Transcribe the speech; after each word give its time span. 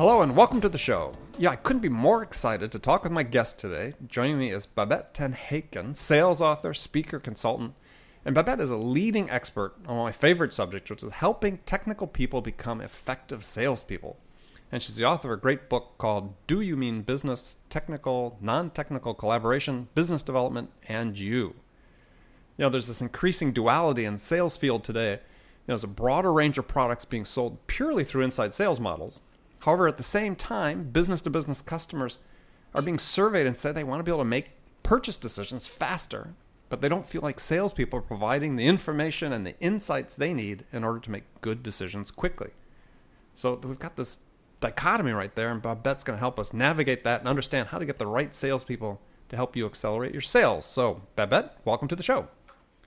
Hello 0.00 0.22
and 0.22 0.34
welcome 0.34 0.62
to 0.62 0.68
the 0.70 0.78
show. 0.78 1.12
Yeah, 1.36 1.50
I 1.50 1.56
couldn't 1.56 1.82
be 1.82 1.90
more 1.90 2.22
excited 2.22 2.72
to 2.72 2.78
talk 2.78 3.02
with 3.02 3.12
my 3.12 3.22
guest 3.22 3.58
today. 3.58 3.92
Joining 4.08 4.38
me 4.38 4.50
is 4.50 4.64
Babette 4.64 5.12
Ten 5.12 5.34
Haken, 5.34 5.94
sales 5.94 6.40
author, 6.40 6.72
speaker, 6.72 7.20
consultant. 7.20 7.74
And 8.24 8.34
Babette 8.34 8.62
is 8.62 8.70
a 8.70 8.78
leading 8.78 9.28
expert 9.28 9.74
on 9.86 9.98
my 9.98 10.10
favorite 10.10 10.54
subject, 10.54 10.88
which 10.88 11.02
is 11.02 11.12
helping 11.12 11.58
technical 11.66 12.06
people 12.06 12.40
become 12.40 12.80
effective 12.80 13.44
salespeople. 13.44 14.16
And 14.72 14.82
she's 14.82 14.96
the 14.96 15.04
author 15.04 15.34
of 15.34 15.38
a 15.38 15.42
great 15.42 15.68
book 15.68 15.98
called 15.98 16.32
Do 16.46 16.62
You 16.62 16.78
Mean 16.78 17.02
Business? 17.02 17.58
Technical, 17.68 18.38
Non 18.40 18.70
Technical 18.70 19.12
Collaboration, 19.12 19.88
Business 19.94 20.22
Development, 20.22 20.70
and 20.88 21.18
You. 21.18 21.56
You 22.56 22.64
know, 22.64 22.70
there's 22.70 22.88
this 22.88 23.02
increasing 23.02 23.52
duality 23.52 24.06
in 24.06 24.16
sales 24.16 24.56
field 24.56 24.82
today. 24.82 25.10
You 25.10 25.16
know, 25.16 25.74
there's 25.74 25.84
a 25.84 25.88
broader 25.88 26.32
range 26.32 26.56
of 26.56 26.66
products 26.66 27.04
being 27.04 27.26
sold 27.26 27.66
purely 27.66 28.02
through 28.02 28.22
inside 28.22 28.54
sales 28.54 28.80
models 28.80 29.20
However, 29.60 29.88
at 29.88 29.96
the 29.96 30.02
same 30.02 30.36
time, 30.36 30.90
business 30.90 31.22
to 31.22 31.30
business 31.30 31.62
customers 31.62 32.18
are 32.74 32.82
being 32.82 32.98
surveyed 32.98 33.46
and 33.46 33.56
said 33.56 33.74
they 33.74 33.84
want 33.84 34.00
to 34.00 34.04
be 34.04 34.10
able 34.10 34.20
to 34.20 34.24
make 34.24 34.52
purchase 34.82 35.16
decisions 35.16 35.66
faster, 35.66 36.34
but 36.68 36.80
they 36.80 36.88
don't 36.88 37.06
feel 37.06 37.22
like 37.22 37.38
salespeople 37.38 37.98
are 37.98 38.02
providing 38.02 38.56
the 38.56 38.66
information 38.66 39.32
and 39.32 39.46
the 39.46 39.58
insights 39.60 40.14
they 40.14 40.32
need 40.32 40.64
in 40.72 40.84
order 40.84 40.98
to 41.00 41.10
make 41.10 41.24
good 41.40 41.62
decisions 41.62 42.10
quickly. 42.10 42.50
So 43.34 43.60
we've 43.62 43.78
got 43.78 43.96
this 43.96 44.20
dichotomy 44.60 45.12
right 45.12 45.34
there, 45.34 45.50
and 45.50 45.60
Babette's 45.60 46.04
going 46.04 46.16
to 46.16 46.20
help 46.20 46.38
us 46.38 46.52
navigate 46.52 47.04
that 47.04 47.20
and 47.20 47.28
understand 47.28 47.68
how 47.68 47.78
to 47.78 47.86
get 47.86 47.98
the 47.98 48.06
right 48.06 48.34
salespeople 48.34 49.00
to 49.28 49.36
help 49.36 49.56
you 49.56 49.66
accelerate 49.66 50.12
your 50.12 50.20
sales. 50.20 50.64
So, 50.64 51.02
Babette, 51.16 51.56
welcome 51.64 51.88
to 51.88 51.96
the 51.96 52.02
show. 52.02 52.28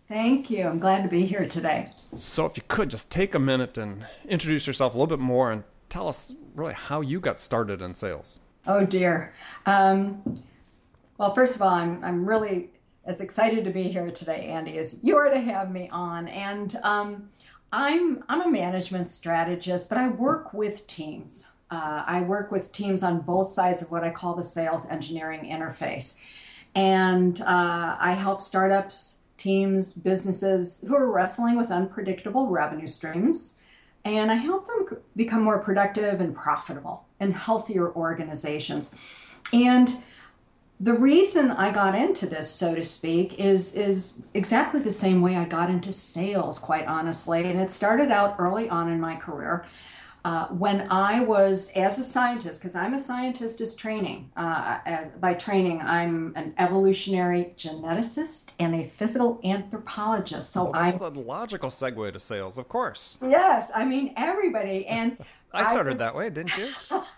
Thank 0.08 0.50
you. 0.50 0.68
I'm 0.68 0.80
glad 0.80 1.04
to 1.04 1.10
be 1.10 1.26
here 1.26 1.48
today. 1.48 1.90
So, 2.18 2.46
if 2.46 2.58
you 2.58 2.64
could 2.68 2.90
just 2.90 3.10
take 3.10 3.34
a 3.34 3.40
minute 3.40 3.78
and 3.78 4.06
introduce 4.28 4.68
yourself 4.68 4.94
a 4.94 4.98
little 4.98 5.08
bit 5.08 5.24
more 5.24 5.52
and 5.52 5.64
tell 5.94 6.08
us 6.08 6.34
really 6.56 6.74
how 6.74 7.02
you 7.02 7.20
got 7.20 7.40
started 7.40 7.80
in 7.80 7.94
sales. 7.94 8.40
Oh 8.66 8.84
dear. 8.84 9.32
Um, 9.68 10.42
well, 11.20 11.34
first 11.34 11.56
of 11.56 11.62
all, 11.62 11.70
I'm 11.70 12.04
I'm 12.04 12.28
really 12.28 12.72
as 13.06 13.22
excited 13.22 13.64
to 13.66 13.70
be 13.70 13.84
here 13.84 14.10
today, 14.10 14.48
Andy, 14.48 14.78
as 14.80 15.00
you 15.04 15.16
are 15.18 15.30
to 15.30 15.40
have 15.40 15.70
me 15.70 15.90
on. 15.92 16.28
And 16.28 16.76
um, 16.84 17.30
I'm 17.72 18.24
I'm 18.28 18.42
a 18.42 18.50
management 18.50 19.12
strategist, 19.12 19.88
but 19.88 20.00
I 20.00 20.08
work 20.08 20.52
with 20.52 20.88
teams. 20.88 21.52
Uh, 21.70 22.04
I 22.08 22.22
work 22.22 22.52
with 22.52 22.72
teams 22.72 23.04
on 23.04 23.22
both 23.22 23.52
sides 23.52 23.84
of 23.84 23.92
what 23.92 24.04
I 24.04 24.10
call 24.10 24.36
the 24.36 24.44
sales 24.44 24.90
engineering 24.90 25.42
interface, 25.42 26.20
and 26.74 27.40
uh, 27.42 27.98
I 28.00 28.14
help 28.14 28.42
startups, 28.42 29.24
teams, 29.38 29.94
businesses 29.94 30.84
who 30.88 30.96
are 30.96 31.12
wrestling 31.12 31.56
with 31.56 31.70
unpredictable 31.70 32.48
revenue 32.48 32.88
streams 32.88 33.60
and 34.06 34.32
I 34.32 34.36
help 34.36 34.68
them 34.68 34.98
become 35.16 35.44
more 35.44 35.59
productive 35.59 36.20
and 36.20 36.36
profitable 36.36 37.06
and 37.20 37.34
healthier 37.34 37.92
organizations. 37.94 38.96
And 39.52 39.96
the 40.80 40.94
reason 40.94 41.52
I 41.52 41.72
got 41.72 41.96
into 41.96 42.26
this, 42.26 42.50
so 42.50 42.76
to 42.76 42.84
speak, 42.84 43.40
is 43.40 43.76
is 43.76 44.16
exactly 44.34 44.81
the 44.81 44.92
same 44.92 45.22
way 45.22 45.38
I 45.38 45.46
got 45.46 45.70
into 45.70 45.92
sales, 45.92 46.59
quite 46.59 46.88
honestly. 46.88 47.46
And 47.46 47.59
it 47.59 47.72
started 47.72 48.12
out 48.12 48.36
early 48.38 48.70
on 48.70 48.90
in 48.90 49.00
my 49.00 49.16
career. 49.16 49.66
Uh, 50.25 50.47
when 50.47 50.88
I 50.89 51.19
was 51.19 51.69
as 51.75 52.00
a 52.00 52.03
scientist, 52.03 52.61
because 52.61 52.75
I'm 52.75 52.94
a 52.94 53.00
scientist 53.00 53.59
as 53.59 53.75
training, 53.75 54.31
uh, 54.38 54.79
as, 54.85 55.09
by 55.09 55.34
training, 55.34 55.81
I'm 55.81 56.31
an 56.38 56.53
evolutionary 56.57 57.53
geneticist 57.57 58.51
and 58.57 58.73
a 58.73 58.88
physical 58.88 59.41
anthropologist. 59.44 60.51
So 60.51 60.63
well, 60.63 60.73
that's 60.73 61.01
I'm, 61.01 61.17
a 61.17 61.19
logical 61.19 61.69
segue 61.69 62.13
to 62.13 62.19
sales, 62.22 62.57
of 62.57 62.69
course. 62.69 63.17
Yes, 63.22 63.69
I 63.75 63.84
mean 63.84 64.13
everybody, 64.16 64.88
and 64.88 65.17
I 65.53 65.69
started 65.69 65.89
I 65.89 65.94
was, 65.94 66.00
that 66.00 66.16
way, 66.16 66.29
didn't 66.29 66.57
you? 66.57 66.69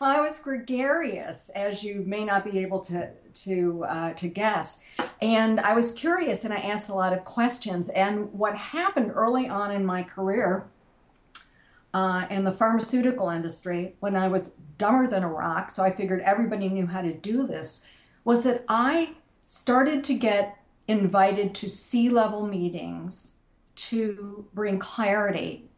well, 0.00 0.10
I 0.10 0.20
was 0.20 0.40
gregarious, 0.40 1.50
as 1.50 1.84
you 1.84 2.02
may 2.04 2.24
not 2.24 2.44
be 2.44 2.58
able 2.58 2.80
to 2.80 3.10
to 3.12 3.84
uh, 3.84 4.12
to 4.14 4.26
guess, 4.26 4.88
and 5.20 5.60
I 5.60 5.74
was 5.74 5.94
curious, 5.94 6.44
and 6.44 6.52
I 6.52 6.58
asked 6.58 6.88
a 6.88 6.94
lot 6.94 7.12
of 7.12 7.24
questions. 7.24 7.90
And 7.90 8.32
what 8.32 8.56
happened 8.56 9.12
early 9.14 9.48
on 9.48 9.70
in 9.70 9.86
my 9.86 10.02
career 10.02 10.66
uh, 11.94 12.26
in 12.30 12.44
the 12.44 12.52
pharmaceutical 12.52 13.28
industry 13.28 13.96
when 14.00 14.16
I 14.16 14.28
was 14.28 14.56
dumber 14.78 15.06
than 15.06 15.22
a 15.22 15.28
rock, 15.28 15.70
so 15.70 15.82
I 15.82 15.90
figured 15.90 16.20
everybody 16.20 16.68
knew 16.68 16.86
how 16.86 17.02
to 17.02 17.12
do 17.12 17.46
this, 17.46 17.86
was 18.24 18.44
that 18.44 18.64
I 18.68 19.10
started 19.44 20.02
to 20.04 20.14
get 20.14 20.58
invited 20.88 21.54
to 21.56 21.68
C 21.68 22.08
level 22.08 22.46
meetings 22.46 23.36
to 23.74 24.46
bring 24.54 24.78
clarity 24.78 25.68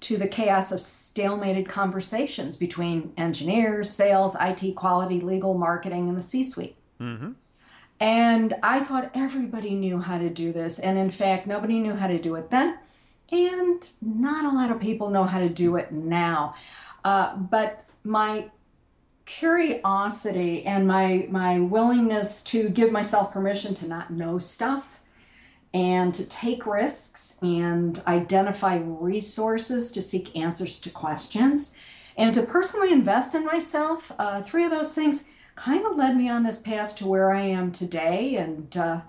to 0.00 0.16
the 0.16 0.28
chaos 0.28 0.72
of 0.72 0.78
stalemated 0.78 1.68
conversations 1.68 2.56
between 2.56 3.12
engineers, 3.18 3.90
sales, 3.90 4.34
IT, 4.40 4.74
quality, 4.74 5.20
legal, 5.20 5.54
marketing, 5.54 6.08
and 6.08 6.16
the 6.16 6.22
C 6.22 6.42
suite. 6.42 6.76
Mm-hmm. 7.00 7.32
And 8.00 8.54
I 8.62 8.80
thought 8.80 9.10
everybody 9.12 9.74
knew 9.74 10.00
how 10.00 10.16
to 10.16 10.30
do 10.30 10.54
this. 10.54 10.78
And 10.78 10.96
in 10.96 11.10
fact, 11.10 11.46
nobody 11.46 11.78
knew 11.78 11.96
how 11.96 12.06
to 12.06 12.18
do 12.18 12.34
it 12.36 12.50
then 12.50 12.78
and 13.32 13.88
not 14.00 14.44
a 14.44 14.54
lot 14.54 14.70
of 14.70 14.80
people 14.80 15.10
know 15.10 15.24
how 15.24 15.38
to 15.38 15.48
do 15.48 15.76
it 15.76 15.92
now. 15.92 16.54
Uh, 17.04 17.36
but 17.36 17.84
my 18.04 18.50
curiosity 19.26 20.66
and 20.66 20.86
my 20.88 21.26
my 21.30 21.60
willingness 21.60 22.42
to 22.42 22.68
give 22.68 22.90
myself 22.90 23.32
permission 23.32 23.74
to 23.74 23.86
not 23.86 24.10
know 24.10 24.38
stuff 24.38 24.98
and 25.72 26.12
to 26.12 26.28
take 26.28 26.66
risks 26.66 27.38
and 27.40 28.02
identify 28.08 28.76
resources 28.76 29.92
to 29.92 30.02
seek 30.02 30.34
answers 30.36 30.80
to 30.80 30.90
questions 30.90 31.76
and 32.16 32.34
to 32.34 32.42
personally 32.42 32.92
invest 32.92 33.36
in 33.36 33.44
myself 33.44 34.10
uh, 34.18 34.42
three 34.42 34.64
of 34.64 34.72
those 34.72 34.94
things 34.94 35.26
kind 35.54 35.86
of 35.86 35.96
led 35.96 36.16
me 36.16 36.28
on 36.28 36.42
this 36.42 36.60
path 36.60 36.96
to 36.96 37.06
where 37.06 37.32
i 37.32 37.42
am 37.42 37.70
today 37.70 38.34
and 38.34 38.76
uh, 38.76 39.00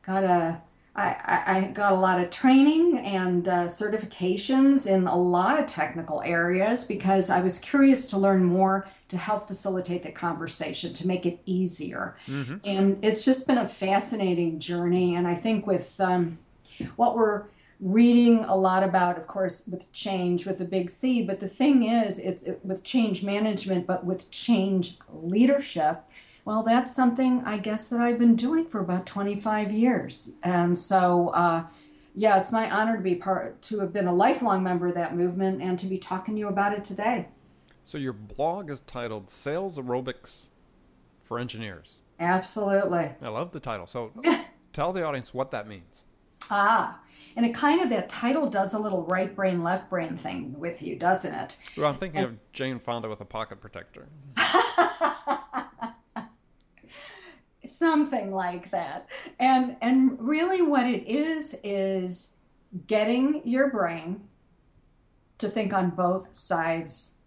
got 0.00 0.24
a 0.24 0.62
I, 0.96 1.42
I 1.46 1.70
got 1.72 1.92
a 1.92 1.96
lot 1.96 2.20
of 2.20 2.30
training 2.30 2.98
and 2.98 3.46
uh, 3.46 3.64
certifications 3.64 4.86
in 4.86 5.06
a 5.06 5.16
lot 5.16 5.60
of 5.60 5.66
technical 5.66 6.22
areas 6.22 6.84
because 6.84 7.28
I 7.28 7.42
was 7.42 7.58
curious 7.58 8.08
to 8.10 8.18
learn 8.18 8.42
more 8.42 8.88
to 9.08 9.18
help 9.18 9.46
facilitate 9.46 10.02
the 10.02 10.10
conversation, 10.10 10.94
to 10.94 11.06
make 11.06 11.26
it 11.26 11.40
easier. 11.44 12.16
Mm-hmm. 12.26 12.56
And 12.64 12.98
it's 13.04 13.24
just 13.24 13.46
been 13.46 13.58
a 13.58 13.68
fascinating 13.68 14.58
journey. 14.58 15.14
And 15.14 15.28
I 15.28 15.34
think 15.34 15.66
with 15.66 16.00
um, 16.00 16.38
what 16.96 17.14
we're 17.14 17.44
reading 17.78 18.38
a 18.44 18.56
lot 18.56 18.82
about, 18.82 19.18
of 19.18 19.26
course, 19.26 19.68
with 19.70 19.92
change 19.92 20.46
with 20.46 20.58
the 20.58 20.64
big 20.64 20.88
C, 20.88 21.22
but 21.22 21.40
the 21.40 21.48
thing 21.48 21.84
is, 21.84 22.18
it's 22.18 22.44
it, 22.44 22.60
with 22.64 22.82
change 22.82 23.22
management, 23.22 23.86
but 23.86 24.04
with 24.04 24.30
change 24.30 24.98
leadership 25.12 26.02
well, 26.46 26.62
that's 26.62 26.94
something 26.94 27.42
I 27.44 27.58
guess 27.58 27.88
that 27.88 28.00
I've 28.00 28.20
been 28.20 28.36
doing 28.36 28.66
for 28.66 28.80
about 28.80 29.04
25 29.04 29.72
years. 29.72 30.36
And 30.44 30.78
so, 30.78 31.30
uh, 31.30 31.64
yeah, 32.14 32.38
it's 32.38 32.52
my 32.52 32.70
honor 32.70 32.96
to 32.96 33.02
be 33.02 33.16
part, 33.16 33.60
to 33.62 33.80
have 33.80 33.92
been 33.92 34.06
a 34.06 34.14
lifelong 34.14 34.62
member 34.62 34.86
of 34.86 34.94
that 34.94 35.16
movement 35.16 35.60
and 35.60 35.76
to 35.80 35.86
be 35.86 35.98
talking 35.98 36.34
to 36.36 36.38
you 36.38 36.46
about 36.46 36.72
it 36.72 36.84
today. 36.84 37.26
So, 37.82 37.98
your 37.98 38.12
blog 38.12 38.70
is 38.70 38.80
titled 38.80 39.28
Sales 39.28 39.76
Aerobics 39.76 40.46
for 41.20 41.40
Engineers. 41.40 41.98
Absolutely. 42.20 43.10
I 43.20 43.28
love 43.28 43.50
the 43.50 43.60
title. 43.60 43.88
So, 43.88 44.12
tell 44.72 44.92
the 44.92 45.02
audience 45.02 45.34
what 45.34 45.50
that 45.50 45.66
means. 45.66 46.04
Ah, 46.48 47.00
and 47.34 47.44
it 47.44 47.54
kind 47.54 47.80
of 47.80 47.88
that 47.88 48.08
title 48.08 48.48
does 48.48 48.72
a 48.72 48.78
little 48.78 49.02
right 49.06 49.34
brain, 49.34 49.64
left 49.64 49.90
brain 49.90 50.16
thing 50.16 50.56
with 50.56 50.80
you, 50.80 50.94
doesn't 50.94 51.34
it? 51.34 51.58
Well, 51.76 51.88
I'm 51.88 51.96
thinking 51.96 52.20
and... 52.20 52.26
of 52.28 52.52
Jane 52.52 52.78
Fonda 52.78 53.08
with 53.08 53.20
a 53.20 53.24
pocket 53.24 53.60
protector. 53.60 54.06
something 57.66 58.32
like 58.32 58.70
that. 58.70 59.06
And 59.38 59.76
and 59.80 60.16
really 60.20 60.62
what 60.62 60.86
it 60.86 61.06
is 61.06 61.58
is 61.62 62.38
getting 62.86 63.42
your 63.44 63.70
brain 63.70 64.22
to 65.38 65.48
think 65.48 65.72
on 65.72 65.90
both 65.90 66.34
sides 66.34 67.18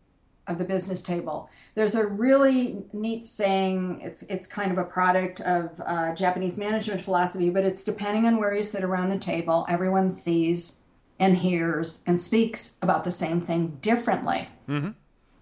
of 0.47 0.57
the 0.57 0.63
business 0.63 1.01
table. 1.01 1.50
There's 1.75 1.95
a 1.95 2.06
really 2.06 2.83
neat 2.91 3.24
saying 3.24 4.01
it's 4.01 4.24
it's 4.24 4.47
kind 4.47 4.71
of 4.71 4.77
a 4.77 4.83
product 4.83 5.39
of 5.41 5.69
uh, 5.86 6.13
japanese 6.15 6.57
management 6.57 7.03
philosophy 7.03 7.50
but 7.50 7.63
it's 7.63 7.83
depending 7.83 8.25
on 8.25 8.38
where 8.38 8.53
you 8.53 8.63
sit 8.63 8.83
around 8.83 9.09
the 9.09 9.19
table 9.19 9.65
everyone 9.69 10.12
sees 10.12 10.83
and 11.19 11.38
hears 11.38 12.03
and 12.07 12.19
speaks 12.19 12.77
about 12.81 13.03
the 13.03 13.12
same 13.12 13.39
thing 13.41 13.77
differently. 13.81 14.47
Mm-hmm. 14.68 14.89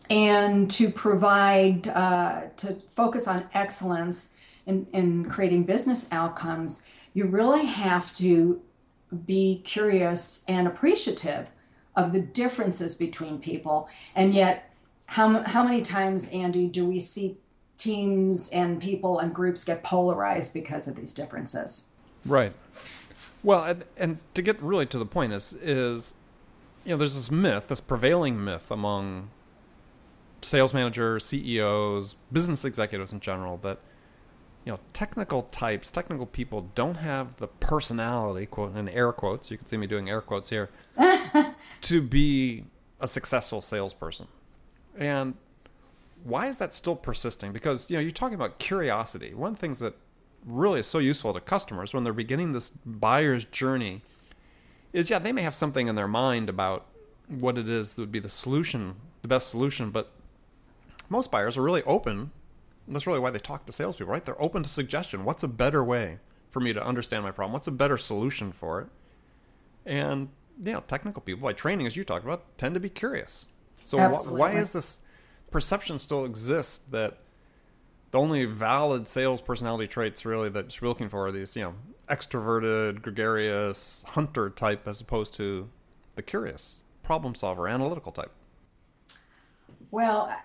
and 0.09 0.71
to 0.71 0.89
provide 0.89 1.88
uh, 1.89 2.44
to 2.57 2.77
focus 2.91 3.27
on 3.27 3.49
excellence 3.53 4.35
in, 4.67 4.85
in 4.93 5.25
creating 5.25 5.63
business 5.63 6.07
outcomes, 6.11 6.87
you 7.13 7.25
really 7.25 7.65
have 7.65 8.15
to 8.17 8.61
be 9.25 9.61
curious 9.63 10.45
and 10.47 10.67
appreciative 10.67 11.47
of 11.95 12.13
the 12.13 12.21
differences 12.21 12.95
between 12.95 13.39
people. 13.39 13.89
And 14.15 14.33
yet, 14.33 14.71
how, 15.07 15.41
how 15.43 15.63
many 15.63 15.81
times, 15.81 16.29
Andy, 16.31 16.67
do 16.67 16.85
we 16.85 16.99
see 16.99 17.37
teams 17.77 18.49
and 18.49 18.81
people 18.81 19.19
and 19.19 19.33
groups 19.33 19.63
get 19.63 19.83
polarized 19.83 20.53
because 20.53 20.87
of 20.87 20.95
these 20.95 21.13
differences? 21.13 21.91
Right. 22.25 22.51
Well, 23.43 23.63
and, 23.63 23.85
and 23.95 24.17
to 24.33 24.41
get 24.41 24.61
really 24.61 24.85
to 24.87 24.99
the 24.99 25.05
point 25.05 25.31
is 25.31 25.53
is 25.53 26.13
you 26.83 26.91
know 26.91 26.97
there's 26.97 27.15
this 27.15 27.31
myth, 27.31 27.67
this 27.67 27.79
prevailing 27.79 28.43
myth 28.43 28.69
among 28.71 29.29
sales 30.41 30.73
managers, 30.73 31.25
CEOs, 31.25 32.15
business 32.31 32.65
executives 32.65 33.13
in 33.13 33.19
general 33.19 33.57
that 33.57 33.79
you 34.67 34.73
know 34.73 34.79
technical 34.91 35.43
types, 35.43 35.89
technical 35.89 36.25
people 36.25 36.69
don't 36.75 36.95
have 36.95 37.37
the 37.37 37.47
personality, 37.47 38.45
quote 38.45 38.75
in 38.75 38.89
air 38.89 39.13
quotes. 39.13 39.49
You 39.49 39.57
can 39.57 39.65
see 39.65 39.77
me 39.77 39.87
doing 39.87 40.09
air 40.09 40.19
quotes 40.19 40.49
here, 40.49 40.69
to 41.83 42.01
be 42.01 42.65
a 42.99 43.07
successful 43.07 43.61
salesperson. 43.61 44.27
And 44.97 45.35
why 46.25 46.47
is 46.47 46.57
that 46.57 46.73
still 46.73 46.97
persisting? 46.97 47.53
Because 47.53 47.89
you 47.89 47.95
know 47.95 48.01
you're 48.01 48.11
talking 48.11 48.35
about 48.35 48.59
curiosity. 48.59 49.33
One 49.33 49.51
of 49.51 49.55
the 49.55 49.61
things 49.61 49.79
that 49.79 49.95
really 50.45 50.81
is 50.81 50.85
so 50.85 50.99
useful 50.99 51.33
to 51.33 51.39
customers 51.39 51.93
when 51.93 52.03
they're 52.03 52.11
beginning 52.11 52.51
this 52.51 52.69
buyer's 52.69 53.45
journey 53.45 54.01
is 54.93 55.09
yeah 55.09 55.19
they 55.19 55.31
may 55.31 55.43
have 55.43 55.55
something 55.55 55.87
in 55.87 55.95
their 55.95 56.07
mind 56.07 56.47
about 56.47 56.85
what 57.27 57.57
it 57.57 57.69
is 57.69 57.93
that 57.93 58.01
would 58.01 58.11
be 58.11 58.19
the 58.19 58.27
solution, 58.27 58.95
the 59.21 59.29
best 59.29 59.49
solution, 59.49 59.91
but 59.91 60.11
most 61.07 61.31
buyers 61.31 61.55
are 61.55 61.61
really 61.61 61.83
open. 61.83 62.31
That's 62.87 63.07
really 63.07 63.19
why 63.19 63.31
they 63.31 63.39
talk 63.39 63.65
to 63.65 63.73
salespeople, 63.73 64.11
right? 64.11 64.23
They're 64.23 64.41
open 64.41 64.63
to 64.63 64.69
suggestion. 64.69 65.25
What's 65.25 65.43
a 65.43 65.47
better 65.47 65.83
way 65.83 66.19
for 66.49 66.59
me 66.59 66.73
to 66.73 66.83
understand 66.83 67.23
my 67.23 67.31
problem? 67.31 67.53
What's 67.53 67.67
a 67.67 67.71
better 67.71 67.97
solution 67.97 68.51
for 68.51 68.81
it? 68.81 68.87
And 69.85 70.29
you 70.63 70.73
know, 70.73 70.83
technical 70.87 71.21
people, 71.21 71.43
by 71.43 71.53
training, 71.53 71.85
as 71.85 71.95
you 71.95 72.03
talked 72.03 72.25
about, 72.25 72.57
tend 72.57 72.73
to 72.73 72.79
be 72.79 72.89
curious. 72.89 73.45
So 73.85 73.97
wh- 73.99 74.33
why 74.33 74.53
is 74.53 74.73
this 74.73 74.99
perception 75.51 75.99
still 75.99 76.25
exists 76.25 76.79
that 76.91 77.19
the 78.11 78.19
only 78.19 78.45
valid 78.45 79.07
sales 79.07 79.41
personality 79.41 79.87
traits 79.87 80.25
really 80.25 80.49
that 80.49 80.79
you're 80.79 80.87
looking 80.87 81.09
for 81.09 81.27
are 81.27 81.31
these, 81.31 81.55
you 81.55 81.63
know, 81.63 81.73
extroverted, 82.09 83.01
gregarious, 83.01 84.03
hunter 84.07 84.49
type 84.49 84.87
as 84.87 85.01
opposed 85.01 85.33
to 85.35 85.69
the 86.15 86.23
curious, 86.23 86.83
problem 87.03 87.35
solver, 87.35 87.67
analytical 87.67 88.11
type? 88.11 88.31
Well, 89.91 90.35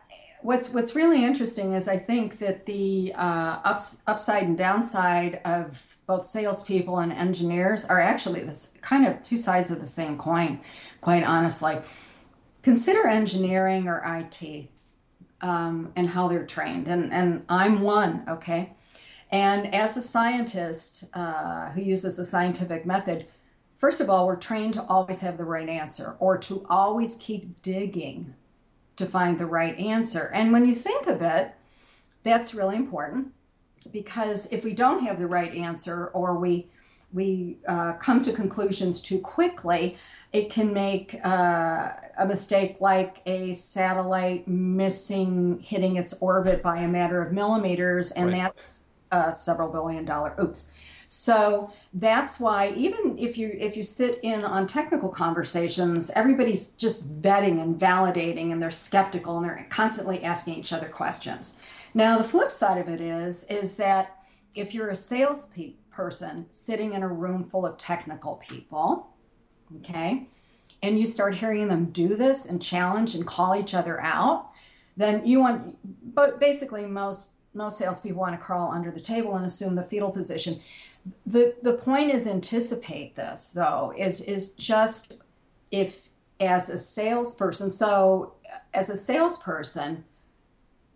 what's 0.42 0.70
what's 0.70 0.94
really 0.94 1.24
interesting 1.24 1.72
is 1.72 1.88
I 1.88 1.96
think 1.96 2.38
that 2.38 2.66
the 2.66 3.12
uh, 3.14 3.60
ups, 3.64 4.02
upside 4.06 4.44
and 4.44 4.58
downside 4.58 5.40
of 5.44 5.96
both 6.06 6.26
salespeople 6.26 6.98
and 6.98 7.12
engineers 7.12 7.84
are 7.84 8.00
actually 8.00 8.42
this 8.42 8.74
kind 8.80 9.06
of 9.06 9.22
two 9.22 9.36
sides 9.36 9.70
of 9.70 9.80
the 9.80 9.86
same 9.86 10.18
coin. 10.18 10.60
Quite 11.00 11.24
honestly, 11.24 11.78
consider 12.62 13.06
engineering 13.06 13.88
or 13.88 14.02
IT 14.04 14.68
um, 15.40 15.92
and 15.96 16.08
how 16.08 16.28
they're 16.28 16.46
trained, 16.46 16.88
and 16.88 17.12
and 17.12 17.44
I'm 17.48 17.80
one. 17.80 18.24
Okay, 18.28 18.72
and 19.30 19.72
as 19.74 19.96
a 19.96 20.02
scientist 20.02 21.04
uh, 21.14 21.70
who 21.70 21.80
uses 21.80 22.16
the 22.16 22.24
scientific 22.24 22.84
method. 22.86 23.26
First 23.78 24.00
of 24.00 24.08
all, 24.08 24.28
we're 24.28 24.36
trained 24.36 24.74
to 24.74 24.84
always 24.84 25.22
have 25.22 25.36
the 25.36 25.44
right 25.44 25.68
answer 25.68 26.14
or 26.20 26.38
to 26.38 26.64
always 26.70 27.16
keep 27.16 27.60
digging 27.62 28.32
to 29.02 29.10
find 29.10 29.38
the 29.38 29.46
right 29.46 29.76
answer. 29.78 30.30
And 30.32 30.52
when 30.52 30.64
you 30.64 30.74
think 30.74 31.06
of 31.06 31.20
it, 31.22 31.52
that's 32.22 32.54
really 32.54 32.76
important 32.76 33.32
because 33.90 34.52
if 34.52 34.64
we 34.64 34.72
don't 34.72 35.04
have 35.04 35.18
the 35.18 35.26
right 35.26 35.52
answer 35.54 36.06
or 36.08 36.38
we 36.38 36.68
we 37.12 37.58
uh, 37.68 37.92
come 37.94 38.22
to 38.22 38.32
conclusions 38.32 39.02
too 39.02 39.18
quickly, 39.18 39.98
it 40.32 40.50
can 40.50 40.72
make 40.72 41.20
uh, 41.26 41.90
a 42.16 42.24
mistake 42.26 42.78
like 42.80 43.20
a 43.26 43.52
satellite 43.52 44.48
missing 44.48 45.58
hitting 45.60 45.96
its 45.96 46.14
orbit 46.20 46.62
by 46.62 46.78
a 46.78 46.88
matter 46.88 47.20
of 47.20 47.30
millimeters, 47.32 48.12
and 48.12 48.30
right. 48.30 48.36
that's 48.36 48.84
uh, 49.10 49.30
several 49.30 49.70
billion 49.70 50.06
dollar 50.06 50.34
oops. 50.40 50.72
So 51.08 51.70
that's 51.94 52.40
why 52.40 52.72
even 52.74 53.18
if 53.18 53.36
you 53.36 53.54
if 53.58 53.76
you 53.76 53.82
sit 53.82 54.18
in 54.22 54.44
on 54.44 54.66
technical 54.66 55.10
conversations, 55.10 56.10
everybody's 56.10 56.72
just 56.72 57.20
vetting 57.20 57.60
and 57.60 57.78
validating 57.78 58.50
and 58.50 58.62
they're 58.62 58.70
skeptical 58.70 59.36
and 59.36 59.46
they're 59.46 59.66
constantly 59.68 60.22
asking 60.24 60.54
each 60.54 60.72
other 60.72 60.88
questions. 60.88 61.60
Now 61.92 62.16
the 62.16 62.24
flip 62.24 62.50
side 62.50 62.78
of 62.78 62.88
it 62.88 63.00
is 63.00 63.44
is 63.44 63.76
that 63.76 64.16
if 64.54 64.72
you're 64.72 64.88
a 64.88 64.96
sales 64.96 65.48
pe- 65.48 65.74
person 65.90 66.46
sitting 66.50 66.94
in 66.94 67.02
a 67.02 67.08
room 67.08 67.44
full 67.44 67.66
of 67.66 67.76
technical 67.76 68.36
people, 68.36 69.08
okay, 69.80 70.28
and 70.82 70.98
you 70.98 71.04
start 71.04 71.34
hearing 71.34 71.68
them 71.68 71.86
do 71.86 72.16
this 72.16 72.46
and 72.46 72.62
challenge 72.62 73.14
and 73.14 73.26
call 73.26 73.54
each 73.54 73.74
other 73.74 74.00
out, 74.00 74.48
then 74.96 75.26
you 75.26 75.40
want 75.40 75.76
but 76.14 76.40
basically 76.40 76.86
most 76.86 77.32
most 77.52 77.76
salespeople 77.76 78.18
want 78.18 78.34
to 78.34 78.42
crawl 78.42 78.70
under 78.70 78.90
the 78.90 79.00
table 79.00 79.36
and 79.36 79.44
assume 79.44 79.74
the 79.74 79.82
fetal 79.82 80.10
position 80.10 80.58
the 81.26 81.54
the 81.62 81.72
point 81.74 82.10
is 82.10 82.26
anticipate 82.26 83.16
this 83.16 83.52
though 83.52 83.92
is 83.96 84.20
is 84.20 84.52
just 84.52 85.18
if 85.70 86.08
as 86.40 86.68
a 86.68 86.78
salesperson 86.78 87.70
so 87.70 88.34
as 88.72 88.88
a 88.88 88.96
salesperson 88.96 90.04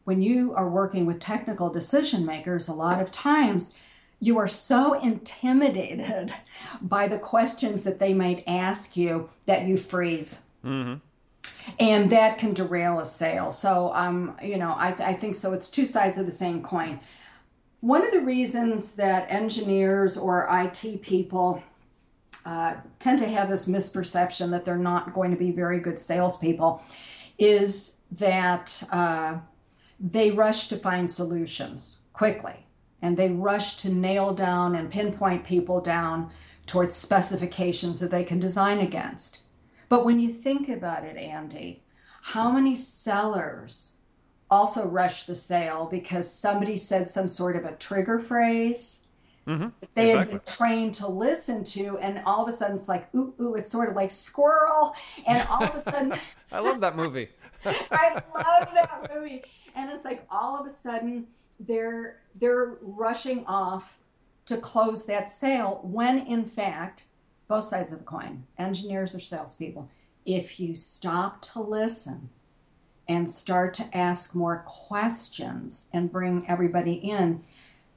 when 0.04 0.22
you 0.22 0.54
are 0.54 0.68
working 0.68 1.06
with 1.06 1.18
technical 1.18 1.70
decision 1.70 2.24
makers 2.24 2.68
a 2.68 2.74
lot 2.74 3.00
of 3.00 3.10
times 3.10 3.74
you 4.20 4.38
are 4.38 4.48
so 4.48 4.98
intimidated 5.00 6.32
by 6.80 7.06
the 7.08 7.18
questions 7.18 7.84
that 7.84 7.98
they 7.98 8.14
might 8.14 8.42
ask 8.46 8.96
you 8.96 9.28
that 9.44 9.66
you 9.66 9.76
freeze. 9.76 10.42
Mm-hmm. 10.64 10.94
and 11.78 12.10
that 12.10 12.38
can 12.38 12.52
derail 12.52 12.98
a 12.98 13.06
sale. 13.06 13.52
So 13.52 13.92
um 13.94 14.36
you 14.42 14.56
know 14.56 14.72
I, 14.72 14.88
I 14.88 15.14
think 15.14 15.34
so. 15.34 15.52
It's 15.52 15.70
two 15.70 15.86
sides 15.86 16.18
of 16.18 16.26
the 16.26 16.32
same 16.32 16.62
coin 16.62 17.00
one 17.80 18.04
of 18.04 18.12
the 18.12 18.20
reasons 18.20 18.94
that 18.96 19.30
engineers 19.30 20.16
or 20.16 20.48
IT 20.50 21.02
people 21.02 21.62
uh, 22.44 22.74
tend 22.98 23.18
to 23.18 23.26
have 23.28 23.50
this 23.50 23.68
misperception 23.68 24.50
that 24.50 24.64
they're 24.64 24.76
not 24.76 25.12
going 25.12 25.30
to 25.30 25.36
be 25.36 25.50
very 25.50 25.80
good 25.80 25.98
salespeople 25.98 26.82
is 27.38 28.02
that 28.12 28.82
uh, 28.92 29.36
they 29.98 30.30
rush 30.30 30.68
to 30.68 30.76
find 30.76 31.10
solutions 31.10 31.96
quickly 32.12 32.66
and 33.02 33.16
they 33.16 33.30
rush 33.30 33.76
to 33.76 33.92
nail 33.92 34.32
down 34.32 34.74
and 34.74 34.90
pinpoint 34.90 35.44
people 35.44 35.80
down 35.80 36.30
towards 36.66 36.94
specifications 36.94 38.00
that 38.00 38.10
they 38.10 38.24
can 38.24 38.40
design 38.40 38.78
against. 38.78 39.40
But 39.88 40.04
when 40.04 40.18
you 40.18 40.30
think 40.30 40.68
about 40.68 41.04
it, 41.04 41.16
Andy, 41.16 41.82
how 42.22 42.50
many 42.50 42.74
sellers 42.74 43.95
also 44.50 44.86
rush 44.86 45.26
the 45.26 45.34
sale 45.34 45.88
because 45.90 46.30
somebody 46.30 46.76
said 46.76 47.08
some 47.08 47.26
sort 47.26 47.56
of 47.56 47.64
a 47.64 47.72
trigger 47.72 48.18
phrase 48.18 49.06
mm-hmm. 49.46 49.68
they 49.94 50.10
exactly. 50.10 50.16
had 50.16 50.44
been 50.44 50.54
trained 50.54 50.94
to 50.94 51.08
listen 51.08 51.64
to, 51.64 51.98
and 51.98 52.22
all 52.26 52.42
of 52.42 52.48
a 52.48 52.52
sudden 52.52 52.76
it's 52.76 52.88
like, 52.88 53.12
ooh, 53.14 53.34
ooh, 53.40 53.54
it's 53.54 53.70
sort 53.70 53.88
of 53.88 53.96
like 53.96 54.10
squirrel, 54.10 54.94
and 55.26 55.46
all 55.48 55.64
of 55.64 55.74
a 55.74 55.80
sudden, 55.80 56.14
I 56.52 56.60
love 56.60 56.80
that 56.80 56.96
movie. 56.96 57.28
I 57.64 58.22
love 58.34 58.68
that 58.74 59.10
movie, 59.14 59.42
and 59.74 59.90
it's 59.90 60.04
like 60.04 60.26
all 60.30 60.58
of 60.58 60.66
a 60.66 60.70
sudden 60.70 61.26
they're 61.58 62.20
they're 62.34 62.76
rushing 62.82 63.44
off 63.46 63.98
to 64.46 64.56
close 64.56 65.06
that 65.06 65.30
sale 65.30 65.80
when 65.82 66.18
in 66.18 66.44
fact 66.44 67.04
both 67.48 67.64
sides 67.64 67.92
of 67.92 67.98
the 67.98 68.04
coin, 68.04 68.44
engineers 68.58 69.14
or 69.14 69.20
salespeople, 69.20 69.88
if 70.24 70.58
you 70.58 70.74
stop 70.74 71.40
to 71.40 71.60
listen 71.60 72.28
and 73.08 73.30
start 73.30 73.74
to 73.74 73.96
ask 73.96 74.34
more 74.34 74.64
questions 74.66 75.88
and 75.92 76.10
bring 76.10 76.44
everybody 76.48 76.94
in, 76.94 77.42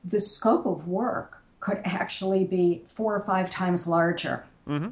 the 0.03 0.19
scope 0.19 0.65
of 0.65 0.87
work 0.87 1.41
could 1.59 1.81
actually 1.83 2.45
be 2.45 2.83
four 2.87 3.15
or 3.15 3.21
five 3.21 3.49
times 3.49 3.87
larger 3.87 4.45
mm-hmm. 4.67 4.89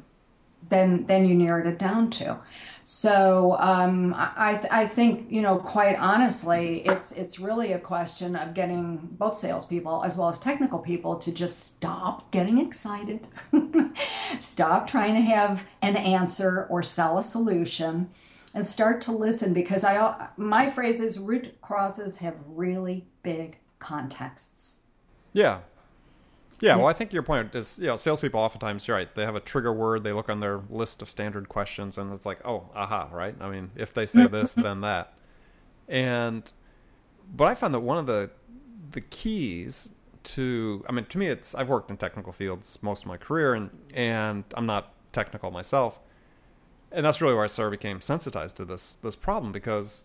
than 0.68 1.06
than 1.06 1.26
you 1.26 1.34
narrowed 1.34 1.66
it 1.66 1.78
down 1.78 2.10
to. 2.10 2.38
So 2.82 3.56
um, 3.58 4.14
I 4.16 4.66
I 4.70 4.86
think 4.86 5.30
you 5.30 5.40
know 5.40 5.56
quite 5.56 5.96
honestly, 5.96 6.82
it's 6.86 7.12
it's 7.12 7.38
really 7.38 7.72
a 7.72 7.78
question 7.78 8.36
of 8.36 8.54
getting 8.54 8.96
both 9.12 9.36
salespeople 9.36 10.02
as 10.04 10.16
well 10.16 10.28
as 10.28 10.38
technical 10.38 10.78
people 10.78 11.16
to 11.16 11.32
just 11.32 11.76
stop 11.76 12.30
getting 12.30 12.58
excited, 12.58 13.26
stop 14.40 14.86
trying 14.86 15.14
to 15.14 15.22
have 15.22 15.66
an 15.80 15.96
answer 15.96 16.66
or 16.68 16.82
sell 16.82 17.18
a 17.18 17.22
solution 17.22 18.10
and 18.58 18.66
start 18.66 19.00
to 19.02 19.12
listen 19.12 19.52
because 19.52 19.84
I 19.84 20.28
my 20.36 20.68
phrase 20.68 20.98
is 20.98 21.18
root 21.18 21.60
causes 21.62 22.18
have 22.18 22.34
really 22.44 23.06
big 23.22 23.58
contexts. 23.78 24.80
Yeah. 25.32 25.60
Yeah, 26.60 26.74
well, 26.74 26.86
I 26.86 26.92
think 26.92 27.12
your 27.12 27.22
point 27.22 27.54
is, 27.54 27.78
you 27.78 27.86
know, 27.86 27.94
salespeople 27.94 28.40
oftentimes, 28.40 28.88
you're 28.88 28.96
right, 28.96 29.14
they 29.14 29.24
have 29.24 29.36
a 29.36 29.40
trigger 29.40 29.72
word, 29.72 30.02
they 30.02 30.12
look 30.12 30.28
on 30.28 30.40
their 30.40 30.60
list 30.68 31.02
of 31.02 31.08
standard 31.08 31.48
questions, 31.48 31.96
and 31.96 32.12
it's 32.12 32.26
like, 32.26 32.44
oh, 32.44 32.68
aha, 32.74 33.08
right? 33.12 33.36
I 33.40 33.48
mean, 33.48 33.70
if 33.76 33.94
they 33.94 34.06
say 34.06 34.26
this, 34.26 34.52
then 34.54 34.80
that. 34.80 35.14
And, 35.86 36.50
but 37.32 37.44
I 37.44 37.54
found 37.54 37.74
that 37.74 37.80
one 37.80 37.96
of 37.96 38.06
the 38.06 38.30
the 38.90 39.00
keys 39.02 39.90
to 40.24 40.84
I 40.88 40.92
mean 40.92 41.04
to 41.04 41.18
me 41.18 41.26
it's 41.28 41.54
I've 41.54 41.68
worked 41.68 41.90
in 41.90 41.96
technical 41.96 42.32
fields 42.32 42.78
most 42.80 43.02
of 43.02 43.08
my 43.08 43.18
career 43.18 43.52
and 43.54 43.70
and 43.92 44.44
I'm 44.54 44.66
not 44.66 44.94
technical 45.12 45.50
myself. 45.50 46.00
And 46.90 47.04
that's 47.04 47.20
really 47.20 47.34
where 47.34 47.44
I 47.44 47.48
sort 47.48 47.72
of 47.72 47.78
became 47.78 48.00
sensitized 48.00 48.56
to 48.56 48.64
this 48.64 48.96
this 48.96 49.14
problem 49.14 49.52
because 49.52 50.04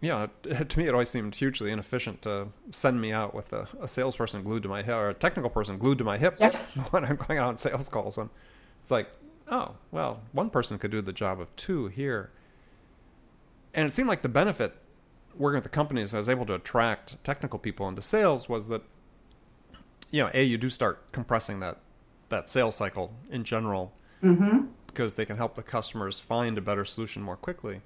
you 0.00 0.10
know, 0.10 0.28
to 0.42 0.78
me, 0.78 0.86
it 0.86 0.92
always 0.92 1.10
seemed 1.10 1.34
hugely 1.34 1.70
inefficient 1.70 2.22
to 2.22 2.48
send 2.70 3.00
me 3.00 3.12
out 3.12 3.34
with 3.34 3.52
a, 3.52 3.68
a 3.80 3.88
salesperson 3.88 4.42
glued 4.42 4.62
to 4.62 4.68
my 4.68 4.82
hip 4.82 4.94
or 4.94 5.08
a 5.10 5.14
technical 5.14 5.50
person 5.50 5.78
glued 5.78 5.98
to 5.98 6.04
my 6.04 6.18
hip 6.18 6.36
Yep. 6.38 6.54
when 6.90 7.04
I'm 7.04 7.16
going 7.16 7.38
out 7.38 7.48
on 7.48 7.56
sales 7.56 7.88
calls. 7.88 8.16
When 8.16 8.30
it's 8.80 8.90
like, 8.90 9.08
oh, 9.50 9.76
well, 9.90 10.20
one 10.32 10.50
person 10.50 10.78
could 10.78 10.90
do 10.90 11.00
the 11.00 11.12
job 11.12 11.40
of 11.40 11.54
two 11.56 11.88
here. 11.88 12.30
And 13.74 13.88
it 13.88 13.92
seemed 13.92 14.08
like 14.08 14.22
the 14.22 14.28
benefit 14.28 14.74
working 15.36 15.56
with 15.56 15.64
the 15.64 15.68
companies 15.68 16.14
I 16.14 16.18
was 16.18 16.28
able 16.28 16.46
to 16.46 16.54
attract 16.54 17.22
technical 17.22 17.58
people 17.58 17.88
into 17.88 18.02
sales 18.02 18.48
was 18.48 18.68
that, 18.68 18.82
you 20.10 20.22
know, 20.22 20.30
a 20.34 20.42
you 20.42 20.58
do 20.58 20.70
start 20.70 21.12
compressing 21.12 21.60
that 21.60 21.78
that 22.28 22.50
sales 22.50 22.76
cycle 22.76 23.14
in 23.30 23.42
general 23.42 23.92
mm-hmm. 24.22 24.66
Because 24.98 25.14
they 25.14 25.24
can 25.24 25.36
help 25.36 25.54
the 25.54 25.62
customers 25.62 26.18
find 26.18 26.58
a 26.58 26.60
better 26.60 26.84
solution 26.84 27.22
more 27.22 27.36
quickly. 27.36 27.82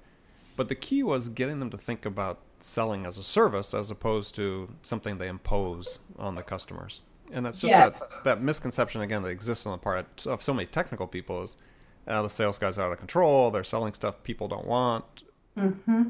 But 0.55 0.67
the 0.67 0.73
key 0.73 1.03
was 1.03 1.29
getting 1.29 1.59
them 1.59 1.69
to 1.69 1.77
think 1.77 2.07
about 2.07 2.39
selling 2.59 3.05
as 3.05 3.19
a 3.19 3.23
service 3.23 3.71
as 3.75 3.91
opposed 3.91 4.33
to 4.33 4.69
something 4.81 5.19
they 5.19 5.27
impose 5.27 5.99
on 6.17 6.33
the 6.33 6.41
customers. 6.41 7.03
And 7.31 7.45
that's 7.45 7.61
just 7.61 7.69
Yes. 7.69 8.15
that, 8.15 8.23
that 8.23 8.41
misconception 8.41 9.01
again 9.01 9.21
that 9.21 9.29
exists 9.29 9.67
on 9.67 9.73
the 9.73 9.77
part 9.77 10.25
of 10.25 10.41
so 10.41 10.55
many 10.55 10.65
technical 10.65 11.05
people 11.05 11.43
is 11.43 11.55
uh, 12.07 12.23
the 12.23 12.29
sales 12.29 12.57
guys 12.57 12.79
are 12.79 12.87
out 12.87 12.91
of 12.91 12.97
control. 12.97 13.51
They're 13.51 13.63
selling 13.63 13.93
stuff 13.93 14.23
people 14.23 14.47
don't 14.47 14.65
want. 14.65 15.21
Mm-hmm. 15.55 16.03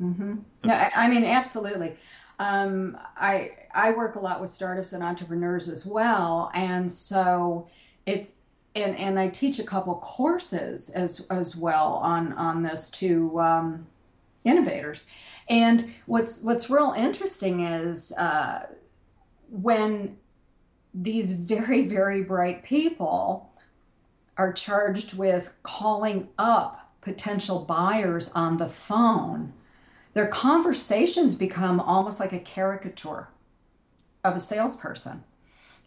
Mm-hmm. 0.00 0.34
No, 0.62 0.72
I, 0.72 0.92
I 0.94 1.08
mean 1.08 1.24
absolutely. 1.24 1.96
Um, 2.38 2.96
I 3.16 3.50
I 3.74 3.90
work 3.90 4.14
a 4.14 4.20
lot 4.20 4.40
with 4.40 4.50
startups 4.50 4.92
and 4.92 5.02
entrepreneurs 5.02 5.68
as 5.68 5.84
well, 5.84 6.52
and 6.54 6.90
so 6.90 7.68
it's 8.06 8.34
and 8.74 8.96
and 8.96 9.18
I 9.18 9.28
teach 9.28 9.58
a 9.58 9.64
couple 9.64 9.94
courses 9.96 10.90
as 10.90 11.26
as 11.30 11.56
well 11.56 11.94
on 11.94 12.32
on 12.34 12.62
this 12.62 12.90
to 12.90 13.40
um, 13.40 13.86
innovators. 14.44 15.06
And 15.48 15.92
what's 16.06 16.42
what's 16.42 16.70
real 16.70 16.94
interesting 16.96 17.60
is 17.64 18.12
uh, 18.12 18.66
when 19.50 20.16
these 20.92 21.34
very 21.34 21.86
very 21.86 22.22
bright 22.22 22.62
people 22.64 23.50
are 24.36 24.52
charged 24.52 25.14
with 25.14 25.54
calling 25.62 26.28
up 26.38 26.92
potential 27.00 27.60
buyers 27.60 28.32
on 28.32 28.56
the 28.56 28.68
phone 28.68 29.52
their 30.14 30.28
conversations 30.28 31.34
become 31.34 31.80
almost 31.80 32.20
like 32.20 32.32
a 32.32 32.38
caricature 32.38 33.28
of 34.22 34.36
a 34.36 34.40
salesperson. 34.40 35.24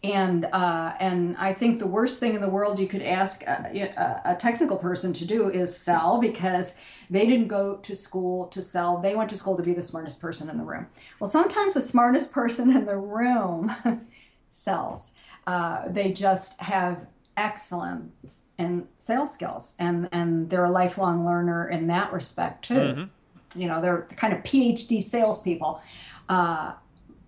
And 0.04 0.44
uh, 0.46 0.94
and 1.00 1.36
I 1.38 1.52
think 1.52 1.80
the 1.80 1.86
worst 1.86 2.20
thing 2.20 2.34
in 2.34 2.40
the 2.40 2.48
world 2.48 2.78
you 2.78 2.86
could 2.86 3.02
ask 3.02 3.42
a, 3.42 4.20
a, 4.24 4.36
technical 4.36 4.76
person 4.76 5.12
to 5.14 5.24
do 5.24 5.48
is 5.48 5.76
sell 5.76 6.20
because 6.20 6.80
they 7.10 7.26
didn't 7.26 7.48
go 7.48 7.76
to 7.78 7.94
school 7.96 8.46
to 8.48 8.62
sell. 8.62 8.98
They 8.98 9.16
went 9.16 9.28
to 9.30 9.36
school 9.36 9.56
to 9.56 9.62
be 9.62 9.72
the 9.72 9.82
smartest 9.82 10.20
person 10.20 10.48
in 10.48 10.56
the 10.56 10.62
room. 10.62 10.86
Well, 11.18 11.26
sometimes 11.26 11.74
the 11.74 11.80
smartest 11.80 12.32
person 12.32 12.70
in 12.76 12.86
the 12.86 12.96
room 12.96 13.74
sells. 14.50 15.14
Uh, 15.48 15.88
they 15.88 16.12
just 16.12 16.60
have 16.60 17.06
excellence 17.36 18.44
in 18.56 18.86
sales 18.98 19.34
skills, 19.34 19.74
and 19.80 20.08
and 20.12 20.48
they're 20.48 20.66
a 20.66 20.70
lifelong 20.70 21.26
learner 21.26 21.68
in 21.68 21.88
that 21.88 22.12
respect 22.12 22.66
too 22.66 23.08
you 23.56 23.66
know 23.66 23.80
they're 23.80 24.06
kind 24.16 24.34
of 24.34 24.40
phd 24.40 25.00
salespeople 25.02 25.80
uh, 26.28 26.74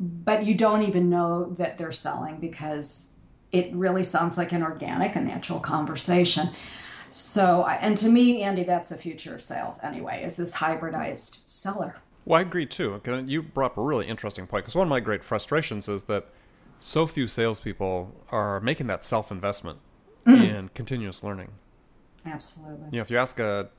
but 0.01 0.47
you 0.47 0.55
don't 0.55 0.83
even 0.83 1.11
know 1.11 1.53
that 1.59 1.77
they're 1.77 1.93
selling 1.93 2.41
because 2.41 3.21
it 3.53 3.73
really 3.75 4.03
sounds 4.03 4.39
like 4.39 4.51
an 4.53 4.63
organic 4.63 5.15
and 5.15 5.27
natural 5.27 5.61
conversation 5.61 6.49
so 7.11 7.67
and 7.67 7.97
to 7.97 8.09
me 8.09 8.43
andy 8.43 8.63
that's 8.65 8.89
the 8.89 8.97
future 8.97 9.35
of 9.35 9.43
sales 9.43 9.79
anyway 9.83 10.23
is 10.25 10.37
this 10.37 10.57
hybridized 10.57 11.47
seller 11.47 11.97
Well, 12.25 12.39
I 12.39 12.43
agree 12.43 12.67
too. 12.67 13.01
You 13.27 13.43
brought 13.43 13.73
up 13.73 13.79
a 13.79 13.83
really 13.83 14.07
interesting 14.07 14.47
point 14.47 14.65
because 14.65 14.75
one 14.75 14.87
of 14.87 14.91
my 14.91 15.01
great 15.01 15.25
frustrations 15.25 15.89
is 15.89 16.05
that 16.05 16.27
so 16.79 17.07
few 17.07 17.27
salespeople 17.27 18.15
are 18.31 18.61
making 18.61 18.87
that 18.89 19.05
self 19.05 19.31
investment 19.31 19.79
mm. 20.27 20.43
in 20.43 20.69
continuous 20.71 21.23
learning. 21.23 21.49
absolutely 22.25 22.87
You 22.93 22.97
know, 22.97 23.03
if 23.03 23.11
you 23.11 23.19
ask 23.19 23.39
a 23.39 23.71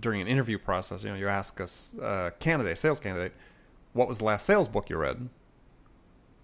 during 0.00 0.20
an 0.20 0.28
interview 0.28 0.58
process, 0.58 1.02
you 1.02 1.08
know, 1.08 1.16
you 1.16 1.28
ask 1.28 1.58
a 1.60 2.32
candidate, 2.38 2.76
sales 2.78 3.00
candidate, 3.00 3.32
what 3.94 4.06
was 4.06 4.18
the 4.18 4.24
last 4.24 4.44
sales 4.44 4.68
book 4.68 4.90
you 4.90 4.96
read? 4.96 5.28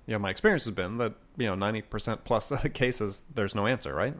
You 0.06 0.14
know, 0.14 0.18
my 0.18 0.30
experience 0.30 0.64
has 0.64 0.74
been 0.74 0.98
that 0.98 1.14
you 1.36 1.46
know 1.46 1.54
ninety 1.54 1.82
percent 1.82 2.24
plus 2.24 2.50
of 2.50 2.62
the 2.62 2.68
cases 2.68 3.24
there's 3.34 3.54
no 3.54 3.66
answer, 3.66 3.94
right? 3.94 4.14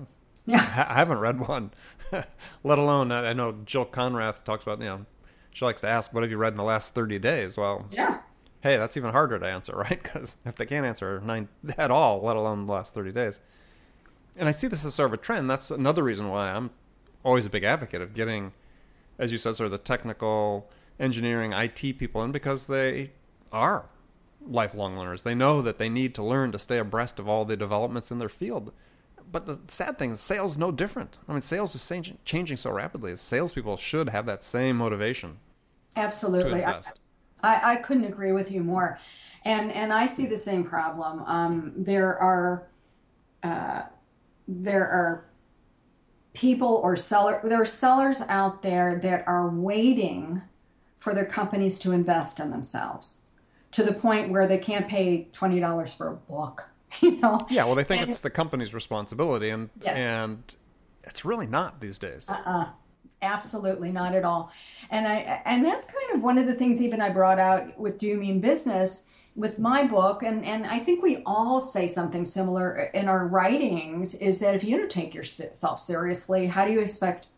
yeah 0.47 0.87
I 0.91 0.95
haven't 0.95 1.21
read 1.21 1.41
one, 1.41 1.71
let 2.63 2.79
alone 2.79 3.11
I 3.11 3.33
know 3.33 3.57
Jill 3.65 3.87
Konrath 3.87 4.45
talks 4.45 4.63
about 4.63 4.79
you 4.81 4.85
know 4.85 5.07
she 5.53 5.65
likes 5.65 5.81
to 5.81 5.89
ask 5.89 6.13
what 6.13 6.23
have 6.23 6.31
you 6.31 6.37
read 6.37 6.53
in 6.53 6.59
the 6.59 6.65
last 6.65 6.95
thirty 6.95 7.19
days. 7.19 7.57
Well, 7.57 7.87
yeah 7.91 8.19
hey, 8.65 8.79
that's 8.79 8.97
even 8.97 9.11
harder 9.13 9.39
to 9.39 9.47
answer, 9.47 9.77
right? 9.77 10.03
Because 10.03 10.37
if 10.45 10.57
they 10.57 10.67
can't 10.67 10.85
answer 10.85 11.21
nine 11.21 11.49
at 11.79 11.93
all, 11.93 12.21
let 12.21 12.35
alone 12.35 12.67
the 12.67 12.73
last 12.73 12.95
30 12.95 13.13
days. 13.13 13.41
And 14.35 14.49
I 14.49 14.51
see 14.51 14.67
this 14.67 14.85
as 14.85 14.95
sort 14.95 15.11
of 15.11 15.15
a 15.15 15.23
trend. 15.23 15.49
That's 15.49 15.71
another 15.71 16.03
reason 16.03 16.29
why 16.29 16.51
I'm 16.51 16.71
always 17.23 17.45
a 17.45 17.51
big 17.51 17.63
advocate 17.63 18.03
of 18.03 18.15
getting, 18.15 18.53
as 19.17 19.31
you 19.31 19.39
said, 19.39 19.55
sort 19.55 19.67
of 19.67 19.71
the 19.71 19.79
technical, 19.79 20.69
engineering, 20.99 21.53
IT 21.53 21.99
people 21.99 22.25
in 22.25 22.33
because 22.33 22.67
they 22.67 23.13
are 23.53 23.85
lifelong 24.47 24.99
learners. 24.99 25.23
They 25.23 25.35
know 25.35 25.63
that 25.63 25.79
they 25.79 25.89
need 25.89 26.15
to 26.15 26.23
learn 26.23 26.53
to 26.53 26.59
stay 26.59 26.79
abreast 26.79 27.19
of 27.19 27.29
all 27.29 27.45
the 27.45 27.57
developments 27.57 28.11
in 28.11 28.19
their 28.19 28.29
field. 28.29 28.73
But 29.31 29.47
the 29.47 29.59
sad 29.69 29.99
thing 29.99 30.13
is, 30.13 30.21
sales 30.21 30.53
is 30.53 30.59
no 30.59 30.71
different. 30.71 31.19
I 31.29 31.33
mean, 31.33 31.43
sales 31.43 31.75
is 31.75 32.17
changing, 32.25 32.57
so 32.57 32.71
rapidly. 32.71 33.17
Salespeople 33.17 33.77
should 33.77 34.11
have 34.11 34.27
that 34.27 34.45
same 34.45 34.77
motivation 34.77 35.39
to 35.95 36.01
absolutely 36.01 36.65
I. 36.65 36.83
I, 37.43 37.73
I 37.73 37.77
couldn't 37.77 38.05
agree 38.05 38.33
with 38.33 38.51
you 38.51 38.63
more. 38.63 38.99
And 39.45 39.73
and 39.73 39.93
I 39.93 40.07
see 40.07 40.27
the 40.27 40.39
same 40.39 40.65
problem. 40.65 41.23
Um, 41.27 41.73
there 41.77 42.17
are 42.19 42.69
uh, 43.43 43.83
there 44.47 44.87
are 44.87 45.27
people 46.33 46.81
or 46.83 46.97
seller 46.97 47.41
there 47.45 47.61
are 47.61 47.67
sellers 47.67 48.21
out 48.29 48.63
there 48.63 48.99
that 49.03 49.27
are 49.27 49.49
waiting 49.49 50.43
for 50.99 51.15
their 51.15 51.27
companies 51.27 51.79
to 51.79 51.93
invest 51.93 52.41
in 52.41 52.51
themselves 52.51 53.24
to 53.75 53.83
the 53.83 53.93
point 53.93 54.31
where 54.31 54.47
they 54.47 54.59
can't 54.59 54.89
pay 54.89 55.29
twenty 55.33 55.61
dollars 55.61 55.95
for 55.95 56.09
a 56.09 56.15
book. 56.15 56.71
You 57.01 57.17
know? 57.21 57.45
Yeah, 57.51 57.65
well, 57.65 57.75
they 57.75 57.83
think 57.83 58.03
And- 58.03 58.11
it's 58.11 58.21
the 58.21 58.31
company's 58.31 58.73
responsibility, 58.73 59.51
and 59.51 59.69
Yes. 59.83 59.97
and 59.97 60.55
it's 61.03 61.25
really 61.25 61.47
not 61.47 61.81
these 61.81 61.99
days. 61.99 62.29
Uh-uh. 62.31 62.67
Absolutely 63.21 63.91
not 63.91 64.15
at 64.15 64.25
all. 64.25 64.53
And 64.91 65.09
I 65.09 65.43
and 65.45 65.65
that's 65.65 65.87
kind 65.87 66.15
of 66.15 66.23
one 66.23 66.39
of 66.39 66.47
the 66.47 66.55
things 66.55 66.81
even 66.81 67.01
I 67.01 67.09
brought 67.11 67.41
out 67.41 67.79
with 67.79 67.99
Do 67.99 68.07
You 68.07 68.17
Mean 68.19 68.41
Business 68.41 69.11
with 69.35 69.59
my 69.59 69.83
book 69.85 70.23
and 70.23 70.45
and 70.45 70.67
I 70.67 70.79
think 70.79 71.03
we 71.03 71.23
all 71.27 71.61
say 71.61 71.89
something 71.89 72.25
similar 72.25 72.77
in 72.95 73.09
our 73.09 73.27
writings 73.27 74.15
is 74.15 74.39
that 74.41 74.55
if 74.55 74.63
you 74.63 74.77
don't 74.77 74.91
take 74.91 75.15
yourself 75.15 75.81
seriously, 75.81 76.47
how 76.47 76.65
do 76.67 76.73
you 76.73 76.81
expect 76.81 77.29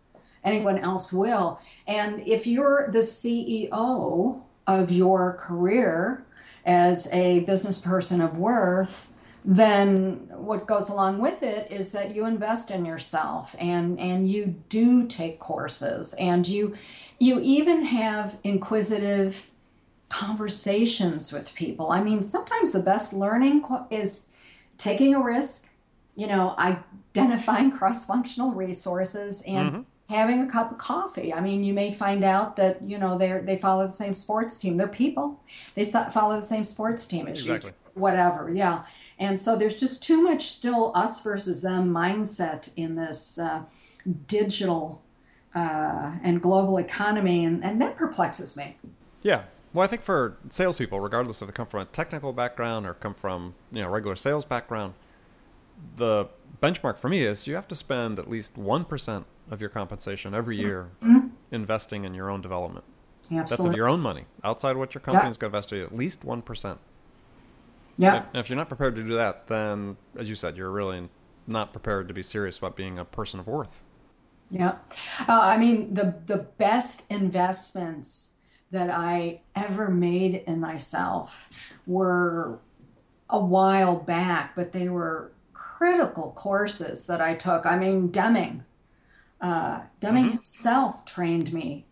anyone 0.45 0.79
else 0.79 1.13
will? 1.15 1.61
And 1.87 2.21
if 2.27 2.47
you're 2.47 2.91
the 2.91 2.99
CEO 3.03 4.43
of 4.67 4.91
your 4.91 5.35
career 5.35 6.26
as 6.67 7.11
a 7.13 7.41
business 7.41 7.79
person 7.79 8.21
of 8.21 8.37
worth, 8.37 9.09
then 9.45 10.29
what 10.35 10.67
goes 10.67 10.89
along 10.89 11.19
with 11.19 11.43
it 11.43 11.71
is 11.71 11.93
that 11.93 12.15
you 12.15 12.27
invest 12.27 12.71
in 12.71 12.85
yourself 12.85 13.55
and 13.61 13.99
and 14.01 14.29
you 14.29 14.57
do 14.69 15.07
take 15.07 15.39
courses 15.39 16.15
and 16.15 16.49
you 16.49 16.75
you 17.21 17.41
even 17.41 17.85
have 17.85 18.37
inquisitive 18.43 19.49
conversations 20.09 21.33
with 21.33 21.55
people. 21.55 21.91
I 21.91 22.03
mean, 22.03 22.23
sometimes 22.23 22.73
the 22.73 22.81
best 22.81 23.13
learning 23.13 23.65
is 23.91 24.31
taking 24.79 25.15
a 25.15 25.21
risk, 25.21 25.73
you 26.15 26.27
know, 26.27 26.55
identifying 26.59 27.71
cross-functional 27.79 28.53
resources 28.53 29.43
and 29.43 29.71
mm-hmm. 29.71 29.81
Having 30.09 30.41
a 30.43 30.51
cup 30.51 30.71
of 30.73 30.79
coffee. 30.79 31.33
I 31.35 31.41
mean, 31.41 31.65
you 31.65 31.73
may 31.75 31.93
find 31.93 32.23
out 32.25 32.57
that, 32.57 32.81
you 32.83 32.99
know, 32.99 33.19
they 33.19 33.41
they 33.43 33.57
follow 33.59 33.85
the 33.85 33.91
same 33.91 34.15
sports 34.15 34.59
team. 34.59 34.77
They're 34.77 34.89
people. 34.89 35.41
They 35.75 35.85
follow 35.85 36.37
the 36.37 36.47
same 36.47 36.65
sports 36.65 37.07
team 37.07 37.27
as 37.27 37.41
Exactly. 37.41 37.71
you. 37.71 38.01
Whatever, 38.01 38.51
yeah. 38.51 38.85
And 39.19 39.41
so 39.41 39.57
there's 39.57 39.81
just 39.81 40.03
too 40.03 40.23
much 40.23 40.49
still 40.49 40.93
us 40.95 41.23
versus 41.23 41.63
them 41.63 41.93
mindset 41.93 42.71
in 42.77 42.97
this 42.97 43.39
uh, 43.39 43.63
digital 44.27 45.03
uh, 45.55 46.13
and 46.23 46.43
global 46.43 46.77
economy, 46.77 47.45
and, 47.45 47.65
and 47.65 47.81
that 47.81 47.97
perplexes 47.97 48.57
me. 48.57 48.77
Yeah. 49.23 49.45
Well, 49.73 49.85
I 49.85 49.87
think 49.89 50.03
for 50.03 50.37
salespeople, 50.51 51.01
regardless 51.01 51.41
if 51.41 51.49
they 51.49 51.53
come 51.53 51.67
from 51.67 51.81
a 51.81 51.85
technical 51.87 52.33
background 52.33 52.87
or 52.87 52.95
come 52.95 53.15
from 53.15 53.55
you 53.73 53.83
know 53.83 53.89
regular 53.89 54.17
sales 54.17 54.45
background, 54.45 54.95
the 55.97 56.29
benchmark 56.63 56.99
for 56.99 57.09
me 57.09 57.25
is 57.25 57.47
you 57.47 57.55
have 57.55 57.69
to 57.69 57.75
spend 57.75 58.19
at 58.19 58.29
least 58.31 58.57
one 58.57 58.85
percent 58.85 59.27
of 59.51 59.61
your 59.61 59.71
compensation 59.71 60.35
every 60.35 60.57
year 60.57 60.91
investing 61.51 62.05
in 62.05 62.15
your 62.15 62.31
own 62.31 62.41
development. 62.41 62.85
That's 63.31 63.53
Absolutely. 63.53 63.77
your 63.77 63.89
own 63.89 64.01
money, 64.01 64.25
outside 64.45 64.77
what 64.77 64.95
your 64.95 65.01
company's 65.01 65.37
going 65.37 65.51
to 65.51 65.57
invest 65.57 65.73
in 65.73 65.79
you, 65.79 65.85
at 65.85 65.95
least 65.95 66.25
one 66.25 66.43
percent. 66.43 66.79
Yeah. 67.97 68.25
If, 68.33 68.41
if 68.41 68.51
you're 68.51 68.57
not 68.57 68.69
prepared 68.69 68.95
to 68.97 69.03
do 69.03 69.15
that, 69.17 69.49
then, 69.49 69.97
as 70.17 70.29
you 70.29 70.35
said, 70.35 70.57
you're 70.57 70.71
really 70.71 71.09
not 71.47 71.73
prepared 71.73 72.09
to 72.09 72.15
be 72.15 72.23
serious 72.23 72.59
about 72.59 72.77
being 72.77 72.99
a 72.99 73.05
person 73.05 73.41
of 73.41 73.47
worth. 73.47 73.83
Yeah. 74.51 74.77
Uh, 75.29 75.41
I 75.41 75.57
mean, 75.57 75.95
the, 75.95 76.15
the 76.27 76.37
best 76.37 77.11
investments 77.11 78.39
that 78.71 78.91
I 78.91 79.41
ever 79.55 79.89
made 79.89 80.43
in 80.47 80.61
myself 80.61 81.51
were 81.87 82.61
a 83.31 83.41
while 83.41 83.97
back, 83.97 84.55
but 84.55 84.73
they 84.73 84.89
were 84.89 85.33
critical 85.77 86.33
courses 86.35 87.07
that 87.07 87.21
I 87.21 87.35
took. 87.35 87.67
I 87.67 87.77
mean, 87.79 88.09
Deming. 88.09 88.65
Uh, 89.43 89.81
Deming 90.01 90.25
Mhm. 90.27 90.33
himself 90.33 91.05
trained 91.05 91.53
me 91.53 91.85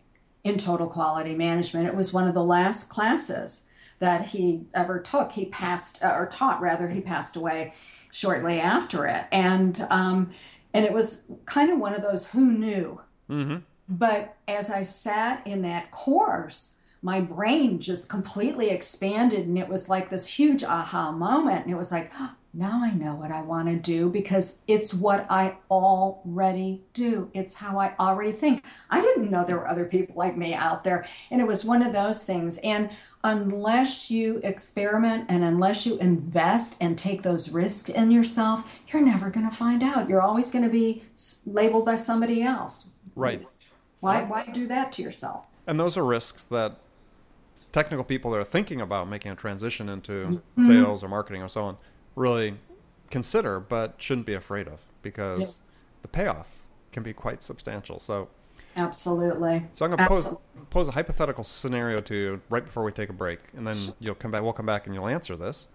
in 0.43 0.57
total 0.57 0.87
quality 0.87 1.35
management. 1.35 1.85
It 1.87 1.95
was 1.95 2.11
one 2.11 2.27
of 2.27 2.33
the 2.33 2.43
last 2.43 2.89
classes 2.89 3.67
that 3.99 4.29
he 4.29 4.65
ever 4.73 4.99
took. 4.99 5.33
He 5.33 5.45
passed, 5.45 6.03
uh, 6.03 6.15
or 6.17 6.25
taught 6.25 6.61
rather, 6.61 6.89
he 6.89 6.99
passed 6.99 7.35
away 7.35 7.73
shortly 8.11 8.59
after 8.59 9.05
it. 9.05 9.25
And, 9.31 9.85
um, 9.91 10.31
and 10.73 10.83
it 10.83 10.91
was 10.91 11.31
kind 11.45 11.69
of 11.69 11.77
one 11.77 11.93
of 11.93 12.01
those 12.01 12.25
who 12.27 12.51
knew. 12.51 13.01
Mm-hmm. 13.29 13.57
But 13.87 14.35
as 14.47 14.71
I 14.71 14.81
sat 14.81 15.45
in 15.45 15.61
that 15.61 15.91
course, 15.91 16.79
my 17.03 17.21
brain 17.21 17.79
just 17.79 18.09
completely 18.09 18.69
expanded 18.71 19.45
and 19.47 19.59
it 19.59 19.69
was 19.69 19.89
like 19.89 20.09
this 20.09 20.25
huge 20.25 20.63
aha 20.63 21.11
moment. 21.11 21.65
And 21.65 21.71
it 21.71 21.77
was 21.77 21.91
like, 21.91 22.11
"Oh, 22.19 22.31
now 22.55 22.81
I 22.81 22.91
know 22.91 23.13
what 23.15 23.31
I 23.31 23.41
want 23.41 23.67
to 23.67 23.75
do 23.75 24.09
because 24.09 24.63
it's 24.65 24.93
what 24.93 25.25
I 25.29 25.57
already 25.69 26.83
do. 26.93 27.29
It's 27.33 27.55
how 27.55 27.77
I 27.77 27.93
already 27.99 28.31
think. 28.31 28.63
I 28.89 29.01
didn't 29.01 29.29
know 29.29 29.43
there 29.43 29.57
were 29.57 29.67
other 29.67 29.85
people 29.85 30.15
like 30.15 30.37
me 30.37 30.53
out 30.53 30.85
there. 30.85 31.05
And 31.29 31.41
it 31.41 31.47
was 31.47 31.65
one 31.65 31.81
of 31.81 31.91
those 31.91 32.23
things. 32.23 32.57
And 32.59 32.89
unless 33.25 34.09
you 34.09 34.39
experiment 34.41 35.25
and 35.27 35.43
unless 35.43 35.85
you 35.85 35.97
invest 35.97 36.77
and 36.79 36.97
take 36.97 37.23
those 37.23 37.49
risks 37.49 37.89
in 37.89 38.09
yourself, 38.09 38.71
you're 38.87 39.01
never 39.01 39.29
going 39.29 39.49
to 39.49 39.55
find 39.55 39.83
out. 39.83 40.07
You're 40.07 40.21
always 40.21 40.51
going 40.51 40.63
to 40.63 40.71
be 40.71 41.03
labeled 41.45 41.85
by 41.85 41.95
somebody 41.95 42.41
else. 42.41 42.95
Right. 43.15 43.45
Why, 43.99 44.23
why 44.23 44.45
do 44.45 44.65
that 44.67 44.93
to 44.93 45.01
yourself? 45.01 45.45
And 45.67 45.77
those 45.77 45.97
are 45.97 46.05
risks 46.05 46.45
that 46.45 46.77
technical 47.73 48.05
people 48.05 48.31
that 48.31 48.37
are 48.37 48.45
thinking 48.45 48.79
about 48.79 49.09
making 49.09 49.33
a 49.33 49.35
transition 49.35 49.89
into 49.89 50.11
mm-hmm. 50.11 50.65
sales 50.65 51.03
or 51.03 51.09
marketing 51.09 51.41
or 51.41 51.49
so 51.49 51.63
on 51.63 51.77
really 52.15 52.55
consider, 53.09 53.59
but 53.59 53.95
shouldn't 53.97 54.25
be 54.27 54.33
afraid 54.33 54.67
of 54.67 54.79
because 55.01 55.39
Yeah. 55.39 55.47
the 56.01 56.07
payoff 56.07 56.61
can 56.91 57.03
be 57.03 57.13
quite 57.13 57.43
substantial. 57.43 57.99
So, 57.99 58.29
Absolutely. 58.77 59.67
so 59.73 59.85
I'm 59.85 59.91
going 59.91 59.97
to 59.97 60.07
pose 60.07 60.35
pose 60.69 60.87
a 60.87 60.91
hypothetical 60.91 61.43
scenario 61.43 62.01
to 62.01 62.15
you 62.15 62.41
right 62.49 62.65
before 62.65 62.83
we 62.83 62.91
take 62.91 63.09
a 63.09 63.13
break, 63.13 63.39
and 63.55 63.65
then 63.65 63.77
you'll 63.99 64.15
come 64.15 64.31
back. 64.31 64.41
We'll 64.41 64.53
come 64.53 64.65
back 64.65 64.85
and 64.85 64.95
you'll 64.95 65.07
answer 65.07 65.35
this. 65.35 65.67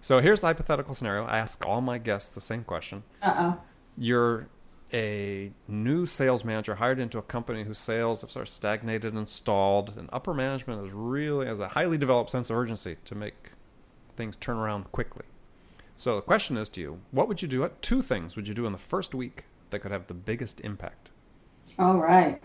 So 0.00 0.20
here's 0.20 0.40
the 0.40 0.46
hypothetical 0.46 0.94
scenario. 0.94 1.24
I 1.24 1.38
ask 1.38 1.64
all 1.66 1.80
my 1.80 1.98
guests 1.98 2.34
the 2.34 2.40
same 2.40 2.64
question. 2.64 3.02
Uh 3.22 3.34
oh. 3.38 3.60
You're 3.96 4.48
a 4.94 5.52
new 5.66 6.06
sales 6.06 6.44
manager 6.44 6.76
hired 6.76 6.98
into 6.98 7.18
a 7.18 7.22
company 7.22 7.64
whose 7.64 7.78
sales 7.78 8.22
have 8.22 8.30
sort 8.30 8.44
of 8.44 8.48
stagnated 8.48 9.12
and 9.12 9.28
stalled, 9.28 9.94
and 9.98 10.08
upper 10.12 10.32
management 10.32 10.86
is 10.86 10.92
really 10.92 11.46
has 11.46 11.60
a 11.60 11.68
highly 11.68 11.98
developed 11.98 12.30
sense 12.30 12.48
of 12.48 12.56
urgency 12.56 12.96
to 13.04 13.14
make 13.14 13.50
things 14.16 14.36
turn 14.36 14.56
around 14.56 14.90
quickly. 14.92 15.24
So 15.98 16.14
the 16.14 16.22
question 16.22 16.56
is 16.56 16.68
to 16.70 16.80
you, 16.80 17.00
what 17.10 17.26
would 17.26 17.42
you 17.42 17.48
do? 17.48 17.58
What 17.58 17.82
two 17.82 18.02
things 18.02 18.36
would 18.36 18.46
you 18.46 18.54
do 18.54 18.66
in 18.66 18.72
the 18.72 18.78
first 18.78 19.16
week 19.16 19.46
that 19.70 19.80
could 19.80 19.90
have 19.90 20.06
the 20.06 20.14
biggest 20.14 20.60
impact? 20.60 21.10
All 21.76 21.96
right. 21.96 22.40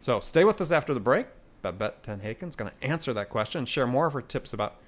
So 0.00 0.18
stay 0.18 0.42
with 0.42 0.60
us 0.60 0.72
after 0.72 0.92
the 0.92 0.98
break. 0.98 1.28
Babette 1.62 2.02
Ten 2.02 2.18
Haken's 2.18 2.56
going 2.56 2.72
to 2.72 2.84
answer 2.84 3.12
that 3.14 3.30
question 3.30 3.60
and 3.60 3.68
share 3.68 3.86
more 3.86 4.08
of 4.08 4.12
her 4.12 4.20
tips 4.20 4.52
about 4.52 4.80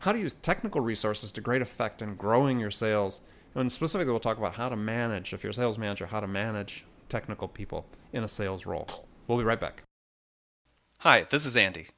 how 0.00 0.12
to 0.12 0.18
use 0.18 0.34
technical 0.34 0.82
resources 0.82 1.32
to 1.32 1.40
great 1.40 1.62
effect 1.62 2.02
in 2.02 2.14
growing 2.14 2.60
your 2.60 2.70
sales. 2.70 3.22
And 3.54 3.72
specifically, 3.72 4.10
we'll 4.10 4.20
talk 4.20 4.36
about 4.36 4.56
how 4.56 4.68
to 4.68 4.76
manage, 4.76 5.32
if 5.32 5.42
you're 5.42 5.52
a 5.52 5.54
sales 5.54 5.78
manager, 5.78 6.04
how 6.04 6.20
to 6.20 6.28
manage 6.28 6.84
technical 7.08 7.48
people 7.48 7.86
in 8.12 8.22
a 8.22 8.28
sales 8.28 8.66
role. 8.66 8.86
We'll 9.26 9.38
be 9.38 9.44
right 9.44 9.60
back. 9.60 9.82
Hi, 10.98 11.24
this 11.30 11.46
is 11.46 11.56
Andy. 11.56 11.88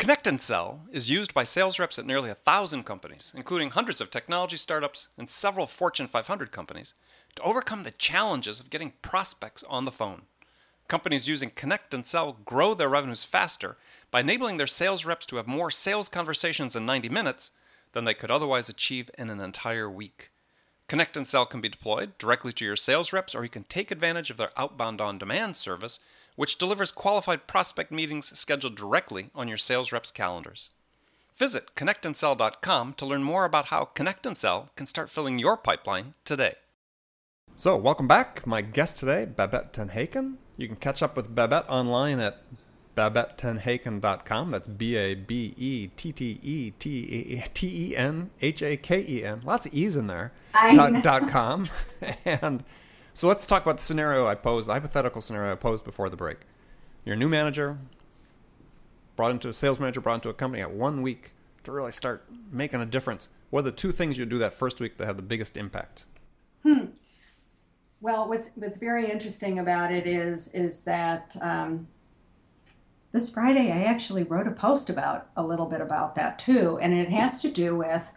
Connect 0.00 0.26
and 0.26 0.40
Sell 0.40 0.80
is 0.90 1.10
used 1.10 1.34
by 1.34 1.44
sales 1.44 1.78
reps 1.78 1.98
at 1.98 2.06
nearly 2.06 2.30
a 2.30 2.34
thousand 2.34 2.84
companies, 2.84 3.34
including 3.36 3.68
hundreds 3.68 4.00
of 4.00 4.10
technology 4.10 4.56
startups 4.56 5.08
and 5.18 5.28
several 5.28 5.66
Fortune 5.66 6.08
500 6.08 6.50
companies, 6.50 6.94
to 7.36 7.42
overcome 7.42 7.82
the 7.82 7.90
challenges 7.90 8.60
of 8.60 8.70
getting 8.70 8.94
prospects 9.02 9.62
on 9.68 9.84
the 9.84 9.92
phone. 9.92 10.22
Companies 10.88 11.28
using 11.28 11.50
Connect 11.50 11.92
and 11.92 12.06
Sell 12.06 12.38
grow 12.46 12.72
their 12.72 12.88
revenues 12.88 13.24
faster 13.24 13.76
by 14.10 14.20
enabling 14.20 14.56
their 14.56 14.66
sales 14.66 15.04
reps 15.04 15.26
to 15.26 15.36
have 15.36 15.46
more 15.46 15.70
sales 15.70 16.08
conversations 16.08 16.74
in 16.74 16.86
90 16.86 17.10
minutes 17.10 17.50
than 17.92 18.06
they 18.06 18.14
could 18.14 18.30
otherwise 18.30 18.70
achieve 18.70 19.10
in 19.18 19.28
an 19.28 19.38
entire 19.38 19.90
week. 19.90 20.30
Connect 20.88 21.14
and 21.14 21.26
Sell 21.26 21.44
can 21.44 21.60
be 21.60 21.68
deployed 21.68 22.16
directly 22.16 22.54
to 22.54 22.64
your 22.64 22.74
sales 22.74 23.12
reps, 23.12 23.34
or 23.34 23.42
you 23.42 23.50
can 23.50 23.64
take 23.64 23.90
advantage 23.90 24.30
of 24.30 24.38
their 24.38 24.50
outbound 24.56 25.02
on 25.02 25.18
demand 25.18 25.56
service, 25.56 26.00
which 26.40 26.56
delivers 26.56 26.90
qualified 26.90 27.46
prospect 27.46 27.92
meetings 27.92 28.38
scheduled 28.38 28.74
directly 28.74 29.28
on 29.34 29.46
your 29.46 29.58
sales 29.58 29.92
reps' 29.92 30.10
calendars. 30.10 30.70
Visit 31.36 31.74
connectandsell.com 31.76 32.94
to 32.94 33.04
learn 33.04 33.22
more 33.22 33.44
about 33.44 33.66
how 33.66 33.84
Connect 33.84 34.24
and 34.24 34.34
Sell 34.34 34.70
can 34.74 34.86
start 34.86 35.10
filling 35.10 35.38
your 35.38 35.58
pipeline 35.58 36.14
today. 36.24 36.54
So, 37.56 37.76
welcome 37.76 38.08
back. 38.08 38.46
My 38.46 38.62
guest 38.62 38.96
today, 38.96 39.26
Babette 39.26 39.74
Ten 39.74 39.90
Haken. 39.90 40.36
You 40.56 40.66
can 40.66 40.76
catch 40.76 41.02
up 41.02 41.14
with 41.14 41.34
Babette 41.34 41.68
online 41.68 42.20
at 42.20 42.42
babettetenhaken.com. 42.96 44.50
That's 44.50 44.66
B 44.66 44.96
A 44.96 45.14
B 45.14 45.52
E 45.58 45.88
T 45.88 46.10
T 46.10 46.40
E 46.42 46.70
T 46.70 47.42
T 47.52 47.90
E 47.90 47.96
N 47.98 48.30
H 48.40 48.62
A 48.62 48.78
K 48.78 49.04
E 49.06 49.24
N. 49.26 49.42
Lots 49.44 49.66
of 49.66 49.74
E's 49.74 49.94
in 49.94 50.06
there. 50.06 50.32
I 50.54 50.74
dot, 50.74 50.90
know. 50.90 51.02
dot 51.02 51.28
com. 51.28 51.68
and 52.24 52.64
so 53.14 53.28
let's 53.28 53.46
talk 53.46 53.62
about 53.62 53.78
the 53.78 53.82
scenario 53.82 54.26
I 54.26 54.34
posed, 54.34 54.68
the 54.68 54.72
hypothetical 54.72 55.20
scenario 55.20 55.52
I 55.52 55.56
posed 55.56 55.84
before 55.84 56.08
the 56.08 56.16
break. 56.16 56.38
You're 57.04 57.14
a 57.14 57.18
new 57.18 57.28
manager, 57.28 57.78
brought 59.16 59.30
into 59.30 59.48
a 59.48 59.52
sales 59.52 59.78
manager, 59.78 60.00
brought 60.00 60.16
into 60.16 60.28
a 60.28 60.34
company 60.34 60.62
at 60.62 60.72
one 60.72 61.02
week 61.02 61.32
to 61.64 61.72
really 61.72 61.92
start 61.92 62.24
making 62.50 62.80
a 62.80 62.86
difference. 62.86 63.28
What 63.50 63.60
are 63.60 63.62
the 63.64 63.72
two 63.72 63.92
things 63.92 64.16
you 64.16 64.24
do 64.26 64.38
that 64.38 64.54
first 64.54 64.80
week 64.80 64.96
that 64.98 65.06
have 65.06 65.16
the 65.16 65.22
biggest 65.22 65.56
impact? 65.56 66.04
Hmm. 66.62 66.86
Well, 68.00 68.28
what's 68.28 68.52
what's 68.54 68.78
very 68.78 69.10
interesting 69.10 69.58
about 69.58 69.92
it 69.92 70.06
is 70.06 70.54
is 70.54 70.84
that 70.84 71.36
um, 71.42 71.88
this 73.12 73.28
Friday 73.28 73.70
I 73.70 73.82
actually 73.82 74.22
wrote 74.22 74.46
a 74.46 74.52
post 74.52 74.88
about 74.88 75.28
a 75.36 75.42
little 75.42 75.66
bit 75.66 75.80
about 75.80 76.14
that 76.14 76.38
too, 76.38 76.78
and 76.80 76.94
it 76.94 77.10
has 77.10 77.42
to 77.42 77.50
do 77.50 77.76
with 77.76 78.10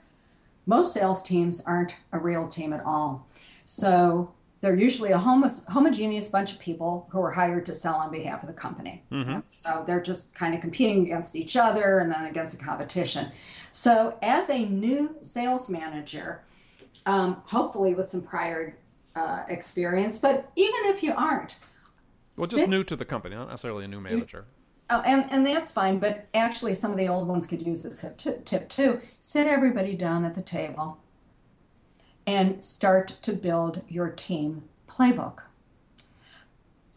most 0.66 0.94
sales 0.94 1.22
teams 1.22 1.62
aren't 1.66 1.96
a 2.12 2.20
real 2.20 2.48
team 2.48 2.72
at 2.72 2.86
all. 2.86 3.28
So 3.66 4.34
they're 4.64 4.78
usually 4.78 5.12
a 5.12 5.18
homo- 5.18 5.50
homogeneous 5.68 6.30
bunch 6.30 6.54
of 6.54 6.58
people 6.60 7.06
who 7.12 7.20
are 7.22 7.32
hired 7.32 7.66
to 7.66 7.74
sell 7.74 7.96
on 7.96 8.10
behalf 8.10 8.42
of 8.44 8.48
the 8.48 8.54
company. 8.54 9.04
So 9.44 9.84
they're 9.86 10.02
just 10.02 10.34
kind 10.36 10.56
of 10.56 10.62
competing 10.62 11.04
against 11.04 11.36
each 11.36 11.58
other 11.58 12.00
and 12.00 12.10
then 12.10 12.24
against 12.28 12.58
the 12.58 12.64
competition. 12.64 13.28
So 13.72 14.18
as 14.22 14.50
a 14.50 14.66
new 14.66 15.18
sales 15.22 15.70
manager, 15.70 16.44
um, 17.06 17.42
hopefully 17.44 17.94
with 17.94 18.08
some 18.08 18.22
prior 18.22 18.78
uh, 19.18 19.44
experience, 19.50 20.18
but 20.20 20.50
even 20.56 20.82
if 20.86 21.04
you 21.04 21.14
aren't, 21.14 21.58
Well, 22.38 22.48
just 22.48 22.60
sit- 22.62 22.70
new 22.70 22.86
to 22.86 22.96
the 22.96 23.04
company, 23.04 23.36
not 23.36 23.50
necessarily 23.50 23.84
a 23.84 23.90
new 23.90 24.00
manager. 24.00 24.46
Oh, 24.90 25.02
and, 25.02 25.30
and 25.30 25.46
that's 25.46 25.74
fine, 25.74 26.00
but 26.00 26.28
actually, 26.34 26.74
some 26.74 26.92
of 26.92 26.98
the 26.98 27.10
old 27.10 27.28
ones 27.28 27.46
could 27.48 27.66
use 27.66 27.84
this 27.84 28.06
tip 28.46 28.70
too. 28.70 29.02
Sit 29.20 29.46
everybody 29.48 29.96
down 29.96 30.24
at 30.24 30.36
the 30.36 30.42
table 30.42 31.00
and 32.26 32.64
start 32.64 33.16
to 33.22 33.34
build 33.34 33.82
your 33.88 34.10
team 34.10 34.64
playbook. 34.88 35.40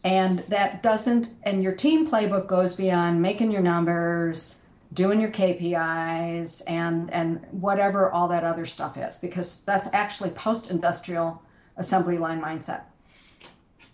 And 0.03 0.39
that 0.47 0.81
doesn't, 0.81 1.29
and 1.43 1.61
your 1.61 1.73
team 1.73 2.07
playbook 2.07 2.47
goes 2.47 2.75
beyond 2.75 3.21
making 3.21 3.51
your 3.51 3.61
numbers, 3.61 4.65
doing 4.93 5.19
your 5.19 5.31
KPIs, 5.31 6.63
and, 6.67 7.11
and 7.13 7.45
whatever 7.51 8.09
all 8.09 8.27
that 8.29 8.43
other 8.43 8.65
stuff 8.65 8.95
is, 8.95 9.17
because 9.17 9.65
that's 9.65 9.93
actually 9.93 10.29
post 10.29 10.71
industrial 10.71 11.41
assembly 11.75 12.17
line 12.17 12.41
mindset. 12.41 12.83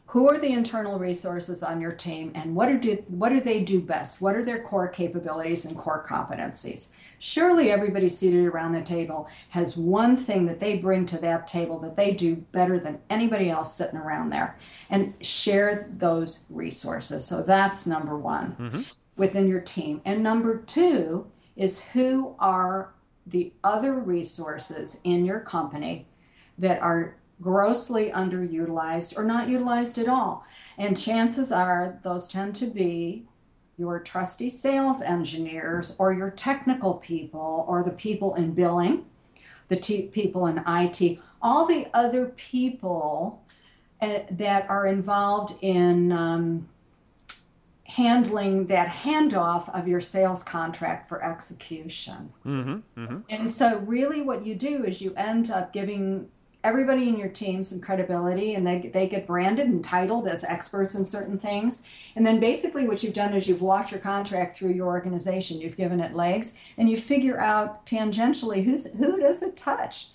Who 0.08 0.30
are 0.30 0.38
the 0.38 0.54
internal 0.54 1.00
resources 1.00 1.64
on 1.64 1.82
your 1.82 1.94
team 1.94 2.32
and 2.36 2.56
what 2.56 2.80
do 2.80 3.04
what 3.08 3.30
do 3.30 3.42
they 3.42 3.64
do 3.64 3.82
best? 3.82 4.22
What 4.22 4.36
are 4.36 4.46
their 4.46 4.62
core 4.62 4.88
capabilities 4.88 5.66
and 5.66 5.76
core 5.76 6.06
competencies 6.08 6.92
surely 7.24 7.72
everybody 7.72 8.10
seated 8.10 8.46
around 8.46 8.74
the 8.74 8.82
table 8.82 9.30
has 9.48 9.78
one 9.78 10.18
thing 10.18 10.46
that 10.46 10.60
they 10.60 10.78
bring 10.78 11.06
to 11.06 11.18
that 11.18 11.48
table 11.48 11.80
that 11.80 11.96
they 11.96 12.12
do 12.12 12.36
better 12.52 12.78
than 12.78 13.00
anybody 13.10 13.50
else 13.50 13.74
sitting 13.74 13.98
around 13.98 14.30
there 14.30 14.60
and 14.90 15.14
share 15.22 15.90
those 15.96 16.44
resources. 16.50 17.26
So 17.26 17.42
that's 17.42 17.88
number 17.88 18.18
one 18.18 18.58
mm-hmm. 18.60 18.82
within 19.16 19.48
your 19.48 19.62
team. 19.62 20.02
And 20.04 20.22
number 20.22 20.58
two 20.58 21.32
is 21.56 21.82
who 21.82 22.36
are 22.40 22.94
the 23.26 23.54
other 23.64 23.94
resources 23.94 25.00
in 25.06 25.24
your 25.24 25.40
company 25.40 26.10
that 26.58 26.82
are 26.82 27.16
grossly 27.40 28.12
underutilized 28.12 29.18
or 29.18 29.24
not 29.24 29.48
utilized 29.48 29.98
at 29.98 30.10
all. 30.10 30.46
And 30.78 31.00
chances 31.00 31.54
are 31.54 32.00
those 32.04 32.28
tend 32.28 32.54
to 32.56 32.66
be 32.66 33.28
your 33.78 34.00
trusty 34.00 34.50
sales 34.50 35.02
engineers 35.02 35.96
or 35.98 36.14
your 36.14 36.30
technical 36.30 36.96
people 36.96 37.66
or 37.68 37.84
the 37.84 37.92
people 37.92 38.36
in 38.36 38.54
billing, 38.54 39.06
the 39.68 39.76
t- 39.76 40.08
people 40.08 40.46
in 40.46 40.64
IT, 40.68 41.20
all 41.42 41.66
the 41.66 41.88
other 41.94 42.28
people 42.28 43.44
uh, 44.02 44.20
that 44.30 44.70
are 44.70 44.86
involved 44.86 45.56
in 45.62 46.12
um, 46.12 46.70
handling 47.86 48.68
that 48.68 48.88
handoff 48.88 49.74
of 49.78 49.88
your 49.88 50.02
sales 50.02 50.44
contract 50.44 51.08
for 51.08 51.24
execution. 51.24 52.32
Mm-hmm, 52.46 53.02
mm-hmm. 53.02 53.20
And 53.30 53.50
so, 53.50 53.80
really, 53.80 54.22
what 54.22 54.46
you 54.46 54.56
do 54.56 54.84
is 54.84 55.02
you 55.02 55.14
end 55.16 55.52
up 55.52 55.74
giving 55.74 56.30
everybody 56.64 57.10
in 57.10 57.18
your 57.18 57.30
team 57.30 57.64
some 57.64 57.82
credibility 57.82 58.56
and 58.56 58.66
they, 58.66 58.90
they 58.94 59.08
get 59.08 59.28
branded 59.28 59.68
and 59.68 59.84
titled 59.84 60.28
as 60.28 60.44
experts 60.44 60.96
in 60.96 61.06
certain 61.06 61.38
things. 61.38 61.88
And 62.16 62.26
then, 62.26 62.40
basically, 62.40 62.88
what 62.88 63.04
you've 63.04 63.14
done 63.14 63.34
is 63.34 63.48
you've 63.48 63.62
walked 63.62 63.92
your 63.92 64.00
contract 64.00 64.58
through 64.58 64.74
your 64.74 64.88
organization, 64.88 65.60
you've 65.60 65.78
given 65.78 66.00
it 66.00 66.14
legs, 66.14 66.58
and 66.78 66.90
you 66.90 66.98
figure 66.98 67.40
out 67.40 67.86
tangentially 67.86 68.64
who's, 68.64 68.92
who 68.94 69.20
does 69.20 69.42
it 69.44 69.58
touch 69.58 70.10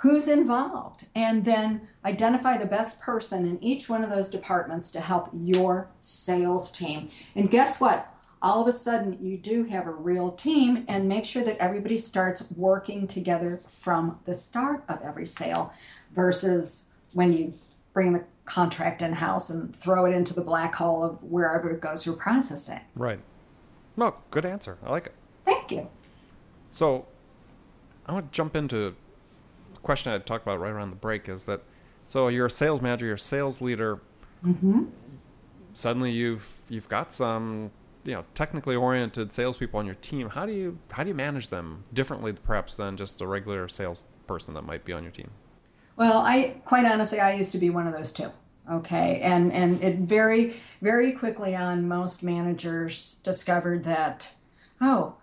who's 0.00 0.28
involved, 0.28 1.06
and 1.14 1.44
then 1.44 1.88
identify 2.04 2.56
the 2.56 2.66
best 2.66 3.00
person 3.00 3.44
in 3.44 3.62
each 3.62 3.88
one 3.88 4.04
of 4.04 4.10
those 4.10 4.30
departments 4.30 4.92
to 4.92 5.00
help 5.00 5.28
your 5.34 5.88
sales 6.00 6.70
team. 6.70 7.10
And 7.34 7.50
guess 7.50 7.80
what? 7.80 8.14
All 8.40 8.60
of 8.60 8.68
a 8.68 8.72
sudden, 8.72 9.18
you 9.20 9.36
do 9.36 9.64
have 9.64 9.86
a 9.86 9.90
real 9.90 10.30
team, 10.30 10.84
and 10.88 11.08
make 11.08 11.24
sure 11.24 11.42
that 11.44 11.58
everybody 11.58 11.96
starts 11.96 12.50
working 12.56 13.08
together 13.08 13.60
from 13.80 14.18
the 14.26 14.34
start 14.34 14.84
of 14.88 15.00
every 15.02 15.26
sale 15.26 15.72
versus 16.14 16.90
when 17.12 17.32
you 17.32 17.54
bring 17.92 18.12
the 18.12 18.24
contract 18.44 19.02
in 19.02 19.12
house 19.12 19.50
and 19.50 19.74
throw 19.74 20.06
it 20.06 20.14
into 20.14 20.34
the 20.34 20.40
black 20.40 20.74
hole 20.74 21.02
of 21.02 21.22
wherever 21.22 21.70
it 21.70 21.80
goes 21.80 22.04
through 22.04 22.16
processing. 22.16 22.80
Right. 22.94 23.20
No, 23.96 24.14
good 24.30 24.46
answer. 24.46 24.78
I 24.84 24.90
like 24.90 25.06
it. 25.06 25.14
Thank 25.44 25.70
you. 25.72 25.88
So, 26.70 27.06
I 28.06 28.12
want 28.12 28.30
to 28.32 28.36
jump 28.36 28.54
into 28.54 28.94
a 29.74 29.78
question 29.80 30.12
I 30.12 30.18
talked 30.18 30.44
about 30.44 30.60
right 30.60 30.70
around 30.70 30.90
the 30.90 30.96
break 30.96 31.28
is 31.28 31.44
that 31.44 31.62
so 32.06 32.28
you're 32.28 32.46
a 32.46 32.50
sales 32.50 32.80
manager, 32.80 33.06
you're 33.06 33.16
a 33.16 33.18
sales 33.18 33.60
leader. 33.60 34.00
Mm-hmm. 34.44 34.84
Suddenly 35.74 36.12
you've 36.12 36.62
you've 36.68 36.88
got 36.88 37.12
some 37.12 37.70
you 38.08 38.14
know 38.14 38.24
technically 38.34 38.74
oriented 38.74 39.32
salespeople 39.32 39.78
on 39.78 39.84
your 39.84 39.94
team. 39.96 40.30
How 40.30 40.46
do 40.46 40.52
you 40.52 40.78
how 40.90 41.02
do 41.02 41.10
you 41.10 41.14
manage 41.14 41.48
them 41.48 41.84
differently 41.92 42.32
perhaps 42.32 42.74
than 42.74 42.96
just 42.96 43.20
a 43.20 43.26
regular 43.26 43.68
salesperson 43.68 44.54
that 44.54 44.62
might 44.62 44.84
be 44.86 44.94
on 44.94 45.02
your 45.02 45.12
team? 45.12 45.30
Well, 45.96 46.20
I 46.20 46.56
quite 46.64 46.86
honestly 46.86 47.20
I 47.20 47.34
used 47.34 47.52
to 47.52 47.58
be 47.58 47.68
one 47.68 47.86
of 47.86 47.92
those 47.92 48.14
too. 48.14 48.30
Okay, 48.70 49.20
and 49.20 49.52
and 49.52 49.84
it 49.84 49.98
very 49.98 50.56
very 50.80 51.12
quickly 51.12 51.54
on 51.54 51.86
most 51.86 52.22
managers 52.22 53.20
discovered 53.24 53.84
that 53.84 54.34
oh 54.80 55.16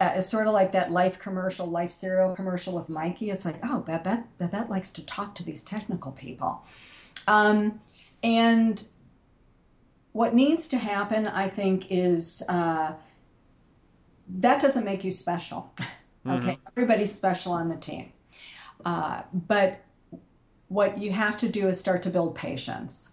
uh, 0.00 0.14
it's 0.16 0.28
sort 0.28 0.48
of 0.48 0.52
like 0.52 0.72
that 0.72 0.90
life 0.90 1.20
commercial, 1.20 1.66
life 1.66 1.92
cereal 1.92 2.34
commercial 2.34 2.74
with 2.74 2.88
Mikey. 2.88 3.30
It's 3.30 3.44
like, 3.44 3.60
oh, 3.62 3.78
Babette, 3.78 4.26
Babette 4.38 4.68
likes 4.68 4.90
to 4.94 5.06
talk 5.06 5.36
to 5.36 5.44
these 5.44 5.62
technical 5.62 6.10
people. 6.10 6.64
Um, 7.28 7.80
and 8.24 8.82
what 10.14 10.32
needs 10.32 10.68
to 10.68 10.78
happen, 10.78 11.26
I 11.26 11.48
think, 11.48 11.88
is 11.90 12.40
uh, 12.48 12.92
that 14.28 14.62
doesn't 14.62 14.84
make 14.84 15.02
you 15.02 15.10
special. 15.10 15.74
okay, 16.26 16.52
mm-hmm. 16.52 16.68
everybody's 16.68 17.12
special 17.12 17.50
on 17.52 17.68
the 17.68 17.74
team. 17.74 18.12
Uh, 18.84 19.22
but 19.32 19.82
what 20.68 20.98
you 20.98 21.10
have 21.10 21.36
to 21.38 21.48
do 21.48 21.66
is 21.66 21.80
start 21.80 22.00
to 22.04 22.10
build 22.10 22.36
patience 22.36 23.10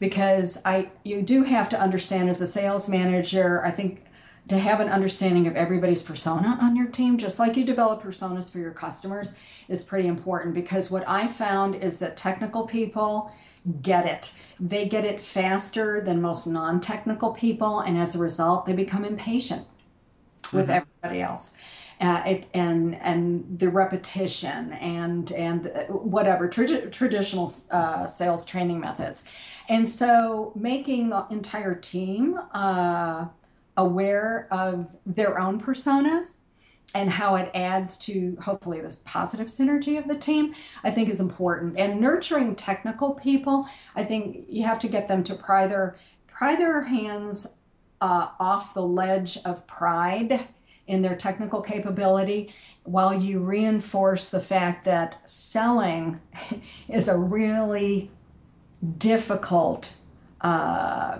because 0.00 0.60
I 0.64 0.90
you 1.04 1.22
do 1.22 1.44
have 1.44 1.68
to 1.68 1.80
understand 1.80 2.28
as 2.28 2.40
a 2.40 2.48
sales 2.48 2.88
manager, 2.88 3.64
I 3.64 3.70
think 3.70 4.04
to 4.48 4.58
have 4.58 4.80
an 4.80 4.88
understanding 4.88 5.46
of 5.46 5.54
everybody's 5.54 6.02
persona 6.02 6.58
on 6.60 6.74
your 6.74 6.88
team, 6.88 7.16
just 7.16 7.38
like 7.38 7.56
you 7.56 7.64
develop 7.64 8.02
personas 8.02 8.50
for 8.50 8.58
your 8.58 8.72
customers, 8.72 9.36
is 9.68 9.84
pretty 9.84 10.08
important 10.08 10.52
because 10.52 10.90
what 10.90 11.08
I 11.08 11.28
found 11.28 11.76
is 11.76 12.00
that 12.00 12.16
technical 12.16 12.66
people 12.66 13.32
get 13.80 14.06
it. 14.06 14.34
They 14.60 14.86
get 14.86 15.04
it 15.04 15.20
faster 15.20 16.00
than 16.00 16.20
most 16.20 16.46
non 16.46 16.80
technical 16.80 17.32
people, 17.32 17.80
and 17.80 17.98
as 17.98 18.14
a 18.14 18.18
result, 18.18 18.66
they 18.66 18.72
become 18.72 19.04
impatient 19.04 19.66
with 20.52 20.68
mm-hmm. 20.68 20.82
everybody 21.02 21.22
else. 21.22 21.56
Uh, 22.00 22.22
it, 22.26 22.46
and 22.52 22.96
and 22.96 23.58
the 23.58 23.68
repetition 23.68 24.72
and 24.74 25.30
and 25.32 25.72
whatever 25.88 26.48
tra- 26.48 26.90
traditional 26.90 27.50
uh, 27.70 28.06
sales 28.06 28.44
training 28.44 28.80
methods, 28.80 29.24
and 29.68 29.88
so 29.88 30.52
making 30.54 31.08
the 31.08 31.26
entire 31.30 31.74
team 31.74 32.38
uh, 32.52 33.26
aware 33.76 34.48
of 34.50 34.96
their 35.06 35.38
own 35.38 35.60
personas 35.60 36.40
and 36.94 37.10
how 37.10 37.34
it 37.36 37.50
adds 37.54 37.96
to 37.98 38.36
hopefully 38.42 38.80
the 38.80 38.96
positive 39.04 39.48
synergy 39.48 39.98
of 39.98 40.08
the 40.08 40.16
team 40.16 40.54
i 40.82 40.90
think 40.90 41.08
is 41.08 41.20
important. 41.20 41.78
And 41.78 42.00
nurturing 42.00 42.56
technical 42.56 43.14
people 43.14 43.68
i 43.94 44.04
think 44.04 44.46
you 44.48 44.64
have 44.64 44.78
to 44.80 44.88
get 44.88 45.08
them 45.08 45.24
to 45.24 45.34
pry 45.34 45.66
their 45.66 45.96
pry 46.26 46.56
their 46.56 46.82
hands 46.82 47.58
uh, 48.00 48.28
off 48.38 48.74
the 48.74 48.82
ledge 48.82 49.38
of 49.44 49.66
pride 49.66 50.48
in 50.86 51.00
their 51.02 51.16
technical 51.16 51.62
capability 51.62 52.52
while 52.84 53.14
you 53.14 53.40
reinforce 53.40 54.30
the 54.30 54.40
fact 54.40 54.84
that 54.84 55.18
selling 55.28 56.20
is 56.88 57.08
a 57.08 57.16
really 57.16 58.10
difficult 58.98 59.94
uh, 60.42 61.18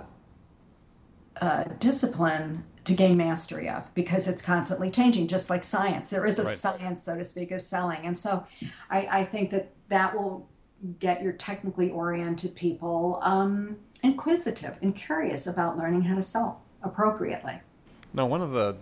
uh, 1.41 1.63
discipline 1.79 2.63
to 2.85 2.93
gain 2.93 3.17
mastery 3.17 3.67
of 3.67 3.83
because 3.95 4.27
it's 4.27 4.41
constantly 4.41 4.89
changing, 4.91 5.27
just 5.27 5.49
like 5.49 5.63
science. 5.63 6.11
There 6.11 6.25
is 6.25 6.39
a 6.39 6.43
right. 6.43 6.55
science, 6.55 7.03
so 7.03 7.17
to 7.17 7.23
speak, 7.23 7.51
of 7.51 7.61
selling. 7.61 8.05
And 8.05 8.17
so 8.17 8.45
I, 8.89 9.07
I, 9.11 9.25
think 9.25 9.49
that 9.51 9.71
that 9.89 10.15
will 10.15 10.47
get 10.99 11.21
your 11.21 11.33
technically 11.33 11.89
oriented 11.89 12.55
people 12.55 13.19
um, 13.23 13.77
inquisitive 14.03 14.77
and 14.81 14.95
curious 14.95 15.47
about 15.47 15.77
learning 15.77 16.03
how 16.03 16.15
to 16.15 16.21
sell 16.21 16.61
appropriately. 16.83 17.59
Now, 18.13 18.27
one 18.27 18.41
of 18.41 18.51
the 18.51 18.77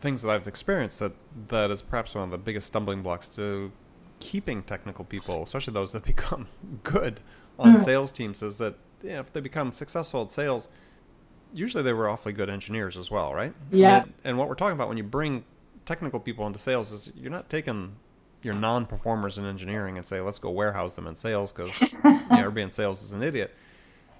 things 0.00 0.22
that 0.22 0.30
I've 0.30 0.48
experienced 0.48 0.98
that, 0.98 1.12
that 1.48 1.70
is 1.70 1.80
perhaps 1.80 2.16
one 2.16 2.24
of 2.24 2.30
the 2.30 2.38
biggest 2.38 2.66
stumbling 2.66 3.02
blocks 3.02 3.28
to 3.30 3.70
keeping 4.18 4.64
technical 4.64 5.04
people, 5.04 5.44
especially 5.44 5.74
those 5.74 5.92
that 5.92 6.04
become 6.04 6.48
good 6.82 7.20
on 7.56 7.76
mm. 7.76 7.84
sales 7.84 8.10
teams, 8.10 8.42
is 8.42 8.58
that 8.58 8.74
if 9.04 9.32
they 9.32 9.40
become 9.40 9.70
successful 9.70 10.22
at 10.22 10.32
sales– 10.32 10.68
usually 11.52 11.82
they 11.82 11.92
were 11.92 12.08
awfully 12.08 12.32
good 12.32 12.50
engineers 12.50 12.96
as 12.96 13.10
well, 13.10 13.34
right? 13.34 13.54
Yeah. 13.70 14.02
And, 14.02 14.12
and, 14.24 14.38
what 14.38 14.48
we're 14.48 14.54
talking 14.54 14.74
about 14.74 14.88
when 14.88 14.96
you 14.96 15.04
bring 15.04 15.44
technical 15.84 16.20
people 16.20 16.46
into 16.46 16.58
sales 16.58 16.92
is 16.92 17.10
you're 17.14 17.30
not 17.30 17.50
taking 17.50 17.96
your 18.42 18.54
non-performers 18.54 19.38
in 19.38 19.44
engineering 19.44 19.96
and 19.96 20.04
say 20.04 20.20
let's 20.20 20.38
go 20.38 20.50
warehouse 20.50 20.96
them 20.96 21.06
in 21.06 21.14
sales 21.14 21.52
because 21.52 21.80
you 21.80 21.98
know, 22.02 22.20
everybody 22.30 22.62
in 22.62 22.70
sales 22.70 23.02
is 23.02 23.12
an 23.12 23.22
idiot. 23.22 23.54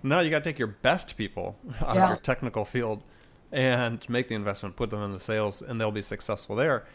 Now 0.02 0.20
you 0.20 0.30
got 0.30 0.42
to 0.42 0.44
take 0.44 0.58
your 0.58 0.68
best 0.68 1.16
people 1.16 1.56
out 1.80 1.94
yeah. 1.94 2.04
of 2.04 2.08
your 2.10 2.18
technical 2.18 2.64
field 2.64 3.02
and 3.50 4.08
make 4.08 4.28
the 4.28 4.34
investment, 4.34 4.76
put 4.76 4.90
them 4.90 5.02
into 5.02 5.20
sales, 5.20 5.60
and 5.60 5.80
they'll 5.80 5.90
be 5.90 6.02
successful 6.02 6.56
there. 6.56 6.86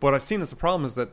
What 0.00 0.14
I've 0.14 0.22
seen 0.22 0.40
as 0.40 0.52
a 0.52 0.56
problem 0.56 0.84
is 0.86 0.94
that 0.94 1.10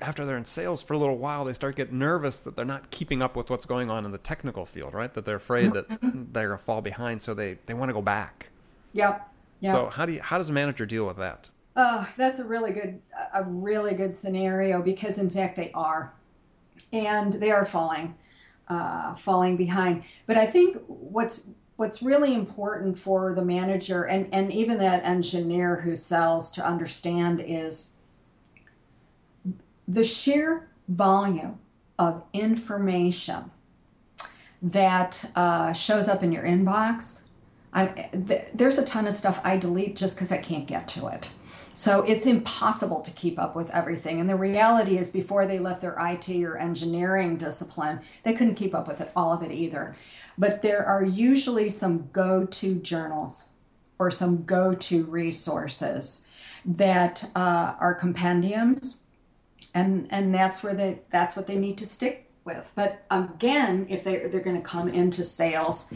after 0.00 0.24
they're 0.24 0.36
in 0.36 0.44
sales 0.44 0.82
for 0.82 0.94
a 0.94 0.98
little 0.98 1.18
while, 1.18 1.44
they 1.44 1.52
start 1.52 1.76
getting 1.76 1.98
nervous 1.98 2.40
that 2.40 2.56
they're 2.56 2.64
not 2.64 2.90
keeping 2.90 3.22
up 3.22 3.36
with 3.36 3.50
what's 3.50 3.66
going 3.66 3.90
on 3.90 4.04
in 4.04 4.12
the 4.12 4.18
technical 4.18 4.66
field, 4.66 4.94
right? 4.94 5.12
That 5.12 5.24
they're 5.24 5.36
afraid 5.36 5.72
that 5.72 5.88
mm-hmm. 5.88 6.24
they're 6.32 6.48
gonna 6.48 6.58
fall 6.58 6.80
behind, 6.80 7.22
so 7.22 7.34
they 7.34 7.58
they 7.66 7.74
want 7.74 7.88
to 7.88 7.92
go 7.94 8.02
back. 8.02 8.48
Yep. 8.92 9.28
Yep. 9.60 9.74
So 9.74 9.86
how 9.86 10.06
do 10.06 10.12
you 10.12 10.22
how 10.22 10.38
does 10.38 10.48
a 10.48 10.52
manager 10.52 10.86
deal 10.86 11.06
with 11.06 11.16
that? 11.16 11.50
Oh, 11.76 12.08
that's 12.16 12.38
a 12.38 12.44
really 12.44 12.72
good 12.72 13.00
a 13.34 13.44
really 13.44 13.94
good 13.94 14.14
scenario 14.14 14.82
because 14.82 15.18
in 15.18 15.30
fact 15.30 15.56
they 15.56 15.70
are, 15.72 16.14
and 16.92 17.34
they 17.34 17.50
are 17.50 17.64
falling, 17.64 18.14
uh, 18.68 19.14
falling 19.14 19.56
behind. 19.56 20.04
But 20.26 20.36
I 20.36 20.46
think 20.46 20.76
what's 20.86 21.48
what's 21.76 22.02
really 22.02 22.34
important 22.34 22.98
for 22.98 23.34
the 23.34 23.44
manager 23.44 24.02
and 24.04 24.28
and 24.32 24.52
even 24.52 24.78
that 24.78 25.04
engineer 25.04 25.76
who 25.82 25.94
sells 25.94 26.50
to 26.50 26.66
understand 26.66 27.40
is 27.40 27.94
the 29.88 30.04
sheer 30.04 30.68
volume 30.86 31.58
of 31.98 32.22
information 32.32 33.50
that 34.60 35.24
uh, 35.34 35.72
shows 35.72 36.08
up 36.08 36.22
in 36.22 36.30
your 36.30 36.44
inbox, 36.44 37.22
th- 37.74 38.48
there's 38.52 38.78
a 38.78 38.84
ton 38.84 39.06
of 39.06 39.14
stuff 39.14 39.40
I 39.42 39.56
delete 39.56 39.96
just 39.96 40.16
because 40.16 40.30
I 40.30 40.38
can't 40.38 40.66
get 40.66 40.86
to 40.88 41.08
it. 41.08 41.30
So 41.72 42.02
it's 42.02 42.26
impossible 42.26 43.00
to 43.02 43.10
keep 43.12 43.38
up 43.38 43.54
with 43.54 43.70
everything. 43.70 44.20
And 44.20 44.28
the 44.28 44.36
reality 44.36 44.98
is, 44.98 45.10
before 45.10 45.46
they 45.46 45.60
left 45.60 45.80
their 45.80 45.96
IT 45.98 46.28
or 46.42 46.56
engineering 46.56 47.36
discipline, 47.36 48.00
they 48.24 48.34
couldn't 48.34 48.56
keep 48.56 48.74
up 48.74 48.88
with 48.88 49.00
it, 49.00 49.12
all 49.14 49.32
of 49.32 49.42
it 49.42 49.52
either. 49.52 49.96
But 50.36 50.62
there 50.62 50.84
are 50.84 51.04
usually 51.04 51.68
some 51.68 52.08
go 52.12 52.46
to 52.46 52.74
journals 52.74 53.50
or 53.98 54.10
some 54.10 54.44
go 54.44 54.74
to 54.74 55.04
resources 55.04 56.30
that 56.64 57.30
uh, 57.36 57.74
are 57.78 57.94
compendiums 57.94 59.04
and 59.74 60.06
and 60.10 60.34
that's 60.34 60.62
where 60.62 60.74
they 60.74 61.00
that's 61.10 61.36
what 61.36 61.46
they 61.46 61.56
need 61.56 61.78
to 61.78 61.86
stick 61.86 62.30
with 62.44 62.70
but 62.74 63.04
again 63.10 63.86
if 63.88 64.04
they 64.04 64.16
they're 64.28 64.40
going 64.40 64.56
to 64.56 64.62
come 64.62 64.88
into 64.88 65.22
sales 65.22 65.92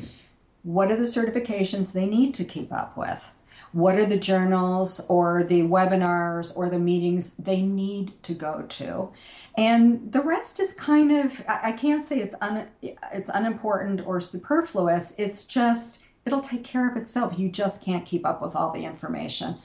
what 0.62 0.90
are 0.90 0.96
the 0.96 1.02
certifications 1.02 1.92
they 1.92 2.06
need 2.06 2.34
to 2.34 2.44
keep 2.44 2.72
up 2.72 2.96
with 2.96 3.30
what 3.72 3.96
are 3.96 4.04
the 4.04 4.18
journals 4.18 5.00
or 5.08 5.42
the 5.42 5.62
webinars 5.62 6.54
or 6.56 6.68
the 6.68 6.78
meetings 6.78 7.34
they 7.36 7.62
need 7.62 8.12
to 8.22 8.34
go 8.34 8.64
to 8.68 9.10
and 9.56 10.12
the 10.12 10.20
rest 10.20 10.60
is 10.60 10.72
kind 10.72 11.12
of 11.12 11.42
I 11.46 11.72
can't 11.72 12.04
say 12.04 12.20
it's 12.20 12.34
un, 12.40 12.68
it's 12.80 13.28
unimportant 13.28 14.06
or 14.06 14.20
superfluous. 14.20 15.14
It's 15.18 15.44
just 15.44 16.02
it'll 16.24 16.40
take 16.40 16.64
care 16.64 16.90
of 16.90 16.96
itself. 16.96 17.38
You 17.38 17.48
just 17.48 17.84
can't 17.84 18.06
keep 18.06 18.24
up 18.24 18.40
with 18.40 18.56
all 18.56 18.70
the 18.70 18.84
information. 18.84 19.56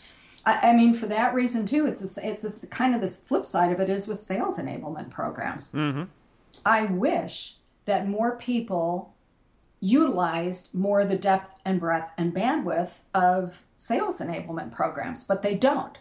I, 0.48 0.70
I 0.70 0.74
mean, 0.74 0.94
for 0.94 1.08
that 1.08 1.34
reason 1.34 1.66
too, 1.66 1.86
it's 1.86 2.18
a, 2.18 2.26
it's 2.28 2.64
a, 2.64 2.68
kind 2.68 2.96
of 2.96 3.02
this 3.02 3.22
flip 3.22 3.46
side 3.46 3.74
of 3.74 3.82
it 3.82 3.90
is 3.90 4.08
with 4.08 4.22
sales 4.22 4.58
enablement 4.58 5.10
programs. 5.10 5.74
Mm-hmm. 5.74 6.04
I 6.66 6.84
wish 6.84 7.56
that 7.84 8.08
more 8.08 8.38
people 8.38 9.14
utilized 9.82 10.74
more 10.74 11.04
the 11.04 11.18
depth 11.18 11.60
and 11.66 11.82
breadth 11.82 12.12
and 12.18 12.34
bandwidth 12.34 12.92
of 13.14 13.64
sales 13.76 14.22
enablement 14.22 14.72
programs, 14.72 15.26
but 15.26 15.42
they 15.42 15.54
don't. 15.54 15.98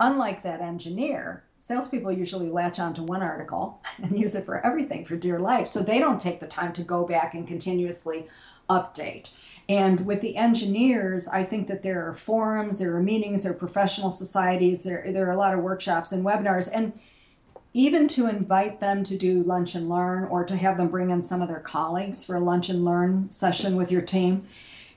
Unlike 0.00 0.42
that 0.42 0.60
engineer, 0.60 1.44
salespeople 1.60 2.10
usually 2.10 2.50
latch 2.50 2.80
onto 2.80 3.04
one 3.04 3.22
article 3.22 3.80
and 4.02 4.18
use 4.18 4.34
it 4.34 4.44
for 4.44 4.66
everything 4.66 5.04
for 5.04 5.16
dear 5.16 5.38
life. 5.38 5.68
So 5.68 5.80
they 5.80 6.00
don't 6.00 6.20
take 6.20 6.40
the 6.40 6.48
time 6.48 6.72
to 6.72 6.82
go 6.82 7.06
back 7.06 7.34
and 7.34 7.46
continuously 7.46 8.26
update. 8.68 9.30
And 9.68 10.06
with 10.06 10.20
the 10.20 10.36
engineers, 10.36 11.26
I 11.26 11.42
think 11.42 11.66
that 11.66 11.82
there 11.82 12.08
are 12.08 12.14
forums, 12.14 12.78
there 12.78 12.94
are 12.94 13.02
meetings, 13.02 13.42
there 13.42 13.52
are 13.52 13.56
professional 13.56 14.12
societies, 14.12 14.84
there, 14.84 15.04
there 15.12 15.26
are 15.28 15.32
a 15.32 15.36
lot 15.36 15.54
of 15.54 15.60
workshops 15.60 16.12
and 16.12 16.24
webinars. 16.24 16.68
And 16.72 16.92
even 17.72 18.06
to 18.08 18.28
invite 18.28 18.78
them 18.78 19.02
to 19.04 19.18
do 19.18 19.42
lunch 19.42 19.74
and 19.74 19.88
learn 19.88 20.24
or 20.24 20.44
to 20.44 20.56
have 20.56 20.76
them 20.76 20.88
bring 20.88 21.10
in 21.10 21.22
some 21.22 21.42
of 21.42 21.48
their 21.48 21.60
colleagues 21.60 22.24
for 22.24 22.36
a 22.36 22.40
lunch 22.40 22.68
and 22.68 22.84
learn 22.84 23.30
session 23.30 23.76
with 23.76 23.90
your 23.90 24.02
team 24.02 24.46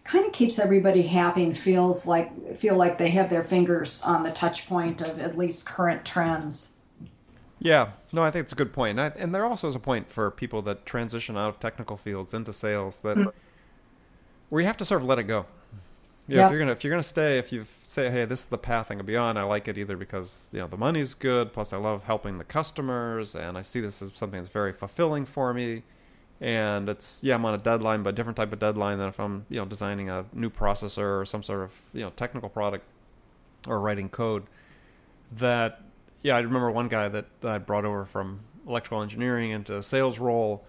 kind 0.03 0.25
of 0.25 0.31
keeps 0.31 0.57
everybody 0.57 1.03
happy 1.03 1.43
and 1.43 1.57
feels 1.57 2.07
like 2.07 2.57
feel 2.57 2.75
like 2.75 2.97
they 2.97 3.09
have 3.09 3.29
their 3.29 3.43
fingers 3.43 4.01
on 4.03 4.23
the 4.23 4.31
touch 4.31 4.67
point 4.67 5.01
of 5.01 5.19
at 5.19 5.37
least 5.37 5.65
current 5.65 6.05
trends. 6.05 6.77
Yeah, 7.59 7.89
no, 8.11 8.23
I 8.23 8.31
think 8.31 8.43
it's 8.43 8.53
a 8.53 8.55
good 8.55 8.71
point. 8.71 8.97
And, 8.97 9.13
I, 9.13 9.17
and 9.21 9.35
there 9.35 9.45
also 9.45 9.67
is 9.67 9.75
a 9.75 9.79
point 9.79 10.09
for 10.09 10.31
people 10.31 10.61
that 10.63 10.85
transition 10.85 11.37
out 11.37 11.49
of 11.49 11.59
technical 11.59 11.97
fields 11.97 12.33
into 12.33 12.53
sales 12.53 13.01
that 13.01 13.17
mm. 13.17 13.31
Where 14.49 14.61
you 14.61 14.67
have 14.67 14.77
to 14.77 14.85
sort 14.85 15.01
of 15.01 15.07
let 15.07 15.19
it 15.19 15.23
go. 15.23 15.45
Yeah, 16.27 16.37
yep. 16.37 16.45
if 16.45 16.51
you're 16.51 16.59
gonna 16.59 16.71
if 16.71 16.83
you're 16.83 16.91
gonna 16.91 17.03
stay, 17.03 17.39
if 17.39 17.51
you 17.51 17.65
say, 17.83 18.11
hey, 18.11 18.25
this 18.25 18.41
is 18.41 18.45
the 18.47 18.57
path 18.57 18.87
I'm 18.91 18.97
gonna 18.97 19.03
be 19.05 19.15
on, 19.17 19.35
I 19.37 19.43
like 19.43 19.67
it 19.67 19.77
either 19.77 19.97
because 19.97 20.49
you 20.51 20.59
know 20.59 20.67
the 20.67 20.77
money's 20.77 21.13
good, 21.13 21.53
plus 21.53 21.73
I 21.73 21.77
love 21.77 22.03
helping 22.03 22.37
the 22.37 22.43
customers, 22.43 23.33
and 23.33 23.57
I 23.57 23.63
see 23.63 23.79
this 23.79 24.01
as 24.01 24.11
something 24.13 24.39
that's 24.39 24.53
very 24.53 24.73
fulfilling 24.73 25.25
for 25.25 25.53
me 25.53 25.83
and 26.41 26.87
it's 26.87 27.23
yeah 27.23 27.35
i'm 27.35 27.45
on 27.45 27.53
a 27.53 27.57
deadline 27.57 28.01
but 28.01 28.09
a 28.09 28.13
different 28.13 28.37
type 28.37 28.53
of 28.53 28.59
deadline 28.59 28.97
than 28.97 29.09
if 29.09 29.19
i'm 29.19 29.45
you 29.49 29.57
know 29.57 29.65
designing 29.65 30.09
a 30.09 30.25
new 30.33 30.49
processor 30.49 31.21
or 31.21 31.25
some 31.25 31.43
sort 31.43 31.61
of 31.61 31.73
you 31.93 32.01
know 32.01 32.09
technical 32.11 32.49
product 32.49 32.85
or 33.67 33.79
writing 33.81 34.07
code 34.07 34.43
that 35.31 35.81
yeah 36.21 36.35
i 36.35 36.39
remember 36.39 36.71
one 36.71 36.87
guy 36.87 37.09
that 37.09 37.25
i 37.43 37.57
brought 37.57 37.83
over 37.83 38.05
from 38.05 38.39
electrical 38.67 39.01
engineering 39.01 39.51
into 39.51 39.75
a 39.75 39.83
sales 39.83 40.17
role 40.17 40.63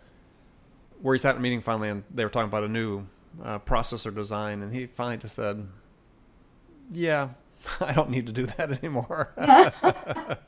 where 1.03 1.15
he 1.15 1.19
sat 1.19 1.37
in 1.37 1.39
a 1.39 1.43
meeting 1.43 1.61
finally 1.61 1.89
and 1.89 2.03
they 2.13 2.25
were 2.25 2.31
talking 2.31 2.49
about 2.49 2.65
a 2.65 2.69
new 2.69 3.07
uh, 3.43 3.59
processor 3.61 4.15
design 4.15 4.63
and 4.63 4.75
he 4.75 4.87
finally 4.87 5.17
just 5.17 5.35
said 5.35 5.67
yeah 6.91 7.31
I 7.81 7.93
don't 7.93 8.11
need 8.11 8.27
to 8.27 8.33
do 8.33 8.47
that 8.47 8.71
anymore. 8.79 9.33
well, 9.37 10.39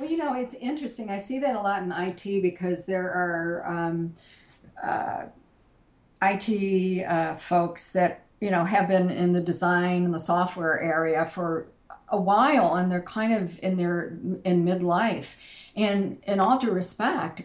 you 0.00 0.16
know, 0.16 0.34
it's 0.34 0.54
interesting. 0.54 1.10
I 1.10 1.18
see 1.18 1.38
that 1.40 1.56
a 1.56 1.60
lot 1.60 1.82
in 1.82 1.92
IT 1.92 2.42
because 2.42 2.86
there 2.86 3.06
are 3.06 3.64
um, 3.66 4.14
uh, 4.82 5.24
IT 6.22 7.04
uh, 7.04 7.36
folks 7.36 7.92
that 7.92 8.26
you 8.40 8.50
know 8.50 8.64
have 8.64 8.88
been 8.88 9.10
in 9.10 9.32
the 9.32 9.40
design 9.40 10.04
and 10.04 10.14
the 10.14 10.18
software 10.18 10.80
area 10.80 11.26
for 11.26 11.68
a 12.08 12.20
while, 12.20 12.74
and 12.74 12.90
they're 12.90 13.02
kind 13.02 13.32
of 13.32 13.58
in 13.62 13.76
their 13.76 14.18
in 14.44 14.64
midlife. 14.64 15.34
And 15.76 16.18
in 16.26 16.40
all 16.40 16.58
due 16.58 16.72
respect, 16.72 17.42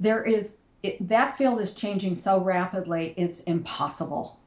there 0.00 0.22
is 0.22 0.62
it, 0.82 1.08
that 1.08 1.36
field 1.36 1.60
is 1.60 1.74
changing 1.74 2.14
so 2.14 2.38
rapidly; 2.40 3.14
it's 3.16 3.40
impossible 3.42 4.38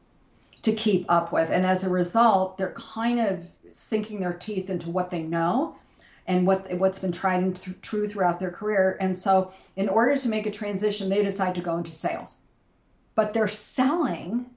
to 0.62 0.74
keep 0.74 1.06
up 1.10 1.32
with. 1.32 1.50
And 1.50 1.66
as 1.66 1.84
a 1.84 1.90
result, 1.90 2.58
they're 2.58 2.74
kind 2.74 3.20
of 3.20 3.46
sinking 3.72 4.20
their 4.20 4.34
teeth 4.34 4.70
into 4.70 4.90
what 4.90 5.12
they 5.12 5.24
know 5.24 5.76
and 6.28 6.46
what 6.46 6.72
what's 6.74 7.00
been 7.00 7.12
tried 7.12 7.44
and 7.44 7.56
th- 7.56 7.82
true 7.82 8.08
throughout 8.08 8.40
their 8.40 8.52
career. 8.52 8.98
And 9.00 9.18
so, 9.18 9.52
in 9.76 9.90
order 9.90 10.18
to 10.18 10.30
make 10.30 10.46
a 10.46 10.52
transition, 10.52 11.10
they 11.10 11.24
decide 11.24 11.56
to 11.56 11.62
go 11.62 11.78
into 11.78 11.92
sales. 11.92 12.42
But 13.16 13.34
they're 13.34 13.48
selling 13.48 14.48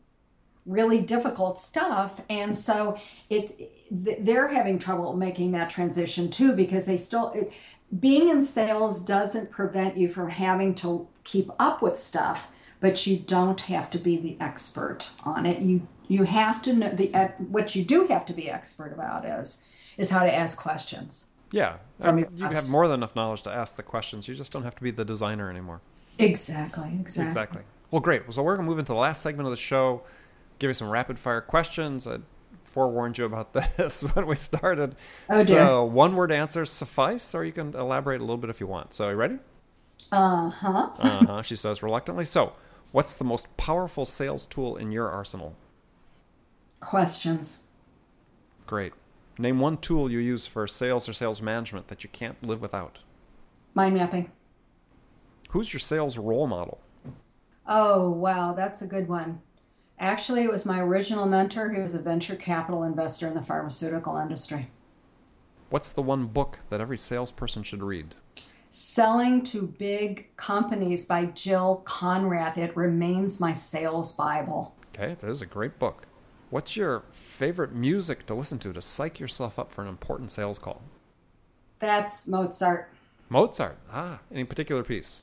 really 0.66 1.00
difficult 1.00 1.58
stuff, 1.58 2.20
and 2.30 2.56
so 2.56 2.98
it 3.28 3.70
they're 3.90 4.48
having 4.48 4.78
trouble 4.78 5.14
making 5.14 5.52
that 5.52 5.70
transition 5.70 6.30
too 6.30 6.52
because 6.52 6.86
they 6.86 6.96
still. 6.96 7.32
It, 7.32 7.52
being 8.00 8.28
in 8.28 8.42
sales 8.42 9.02
doesn't 9.02 9.52
prevent 9.52 9.96
you 9.96 10.08
from 10.08 10.28
having 10.28 10.74
to 10.76 11.06
keep 11.24 11.50
up 11.58 11.82
with 11.82 11.98
stuff, 11.98 12.48
but 12.80 13.06
you 13.06 13.16
don't 13.18 13.62
have 13.62 13.90
to 13.90 13.98
be 13.98 14.16
the 14.16 14.36
expert 14.40 15.10
on 15.24 15.46
it. 15.46 15.60
You 15.60 15.88
you 16.06 16.24
have 16.24 16.60
to 16.62 16.72
know 16.72 16.90
the 16.90 17.08
what 17.38 17.74
you 17.74 17.84
do 17.84 18.06
have 18.06 18.26
to 18.26 18.32
be 18.32 18.50
expert 18.50 18.92
about 18.92 19.24
is 19.24 19.66
is 19.96 20.10
how 20.10 20.24
to 20.24 20.34
ask 20.34 20.60
questions 20.60 21.26
yeah, 21.54 21.76
you 22.02 22.26
have 22.40 22.68
more 22.68 22.88
than 22.88 22.98
enough 22.98 23.14
knowledge 23.14 23.42
to 23.42 23.50
ask 23.50 23.76
the 23.76 23.84
questions. 23.84 24.26
You 24.26 24.34
just 24.34 24.50
don't 24.50 24.64
have 24.64 24.74
to 24.74 24.82
be 24.82 24.90
the 24.90 25.04
designer 25.04 25.48
anymore. 25.48 25.80
Exactly. 26.18 26.88
Exactly. 27.00 27.28
Exactly. 27.28 27.62
Well, 27.92 28.00
great. 28.00 28.22
So 28.32 28.42
we're 28.42 28.56
going 28.56 28.66
to 28.66 28.70
move 28.70 28.80
into 28.80 28.92
the 28.92 28.98
last 28.98 29.22
segment 29.22 29.46
of 29.46 29.52
the 29.52 29.56
show. 29.56 30.02
Give 30.58 30.68
you 30.68 30.74
some 30.74 30.88
rapid 30.90 31.16
fire 31.16 31.40
questions. 31.40 32.08
I 32.08 32.18
forewarned 32.64 33.18
you 33.18 33.24
about 33.24 33.52
this 33.76 34.02
when 34.02 34.26
we 34.26 34.34
started. 34.34 34.96
Oh 35.30 35.44
dear. 35.44 35.58
So 35.58 35.84
one 35.84 36.16
word 36.16 36.32
answers 36.32 36.70
suffice, 36.70 37.36
or 37.36 37.44
you 37.44 37.52
can 37.52 37.72
elaborate 37.76 38.20
a 38.20 38.24
little 38.24 38.36
bit 38.36 38.50
if 38.50 38.58
you 38.58 38.66
want. 38.66 38.92
So, 38.92 39.06
are 39.06 39.10
you 39.12 39.16
ready? 39.16 39.38
Uh 40.12 40.50
huh. 40.50 40.90
uh 40.98 41.26
huh. 41.26 41.42
She 41.42 41.56
says 41.56 41.82
reluctantly. 41.82 42.24
So, 42.24 42.52
what's 42.92 43.16
the 43.16 43.24
most 43.24 43.54
powerful 43.56 44.04
sales 44.04 44.46
tool 44.46 44.76
in 44.76 44.92
your 44.92 45.08
arsenal? 45.08 45.56
Questions. 46.80 47.66
Great. 48.66 48.92
Name 49.38 49.58
one 49.58 49.78
tool 49.78 50.10
you 50.10 50.18
use 50.18 50.46
for 50.46 50.66
sales 50.66 51.08
or 51.08 51.12
sales 51.12 51.42
management 51.42 51.88
that 51.88 52.04
you 52.04 52.10
can't 52.10 52.42
live 52.42 52.60
without. 52.60 52.98
Mind 53.74 53.94
mapping. 53.94 54.30
Who's 55.50 55.72
your 55.72 55.80
sales 55.80 56.16
role 56.16 56.46
model? 56.46 56.80
Oh, 57.66 58.10
wow, 58.10 58.52
that's 58.52 58.82
a 58.82 58.86
good 58.86 59.08
one. 59.08 59.40
Actually, 59.98 60.42
it 60.42 60.50
was 60.50 60.66
my 60.66 60.80
original 60.80 61.26
mentor 61.26 61.70
who 61.70 61.82
was 61.82 61.94
a 61.94 62.00
venture 62.00 62.36
capital 62.36 62.82
investor 62.82 63.26
in 63.26 63.34
the 63.34 63.42
pharmaceutical 63.42 64.16
industry. 64.16 64.68
What's 65.70 65.90
the 65.90 66.02
one 66.02 66.26
book 66.26 66.60
that 66.68 66.80
every 66.80 66.98
salesperson 66.98 67.62
should 67.62 67.82
read? 67.82 68.14
Selling 68.76 69.44
to 69.44 69.68
Big 69.68 70.36
Companies 70.36 71.06
by 71.06 71.26
Jill 71.26 71.82
Konrath. 71.86 72.58
It 72.58 72.76
remains 72.76 73.38
my 73.38 73.52
sales 73.52 74.12
Bible. 74.16 74.74
Okay, 74.92 75.14
that 75.16 75.30
is 75.30 75.40
a 75.40 75.46
great 75.46 75.78
book. 75.78 76.08
What's 76.50 76.76
your 76.76 77.04
favorite 77.12 77.72
music 77.72 78.26
to 78.26 78.34
listen 78.34 78.58
to 78.58 78.72
to 78.72 78.82
psych 78.82 79.20
yourself 79.20 79.60
up 79.60 79.70
for 79.70 79.82
an 79.82 79.88
important 79.88 80.32
sales 80.32 80.58
call? 80.58 80.82
That's 81.78 82.26
Mozart. 82.26 82.92
Mozart. 83.28 83.78
Ah, 83.92 84.18
any 84.32 84.42
particular 84.42 84.82
piece? 84.82 85.22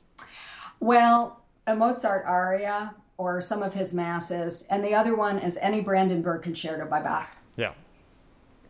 Well, 0.80 1.42
a 1.66 1.76
Mozart 1.76 2.24
aria 2.24 2.94
or 3.18 3.42
some 3.42 3.62
of 3.62 3.74
his 3.74 3.92
masses, 3.92 4.66
and 4.70 4.82
the 4.82 4.94
other 4.94 5.14
one 5.14 5.38
is 5.38 5.58
any 5.58 5.82
Brandenburg 5.82 6.40
concerto 6.40 6.86
by 6.86 7.02
Bach. 7.02 7.28
Yeah. 7.56 7.74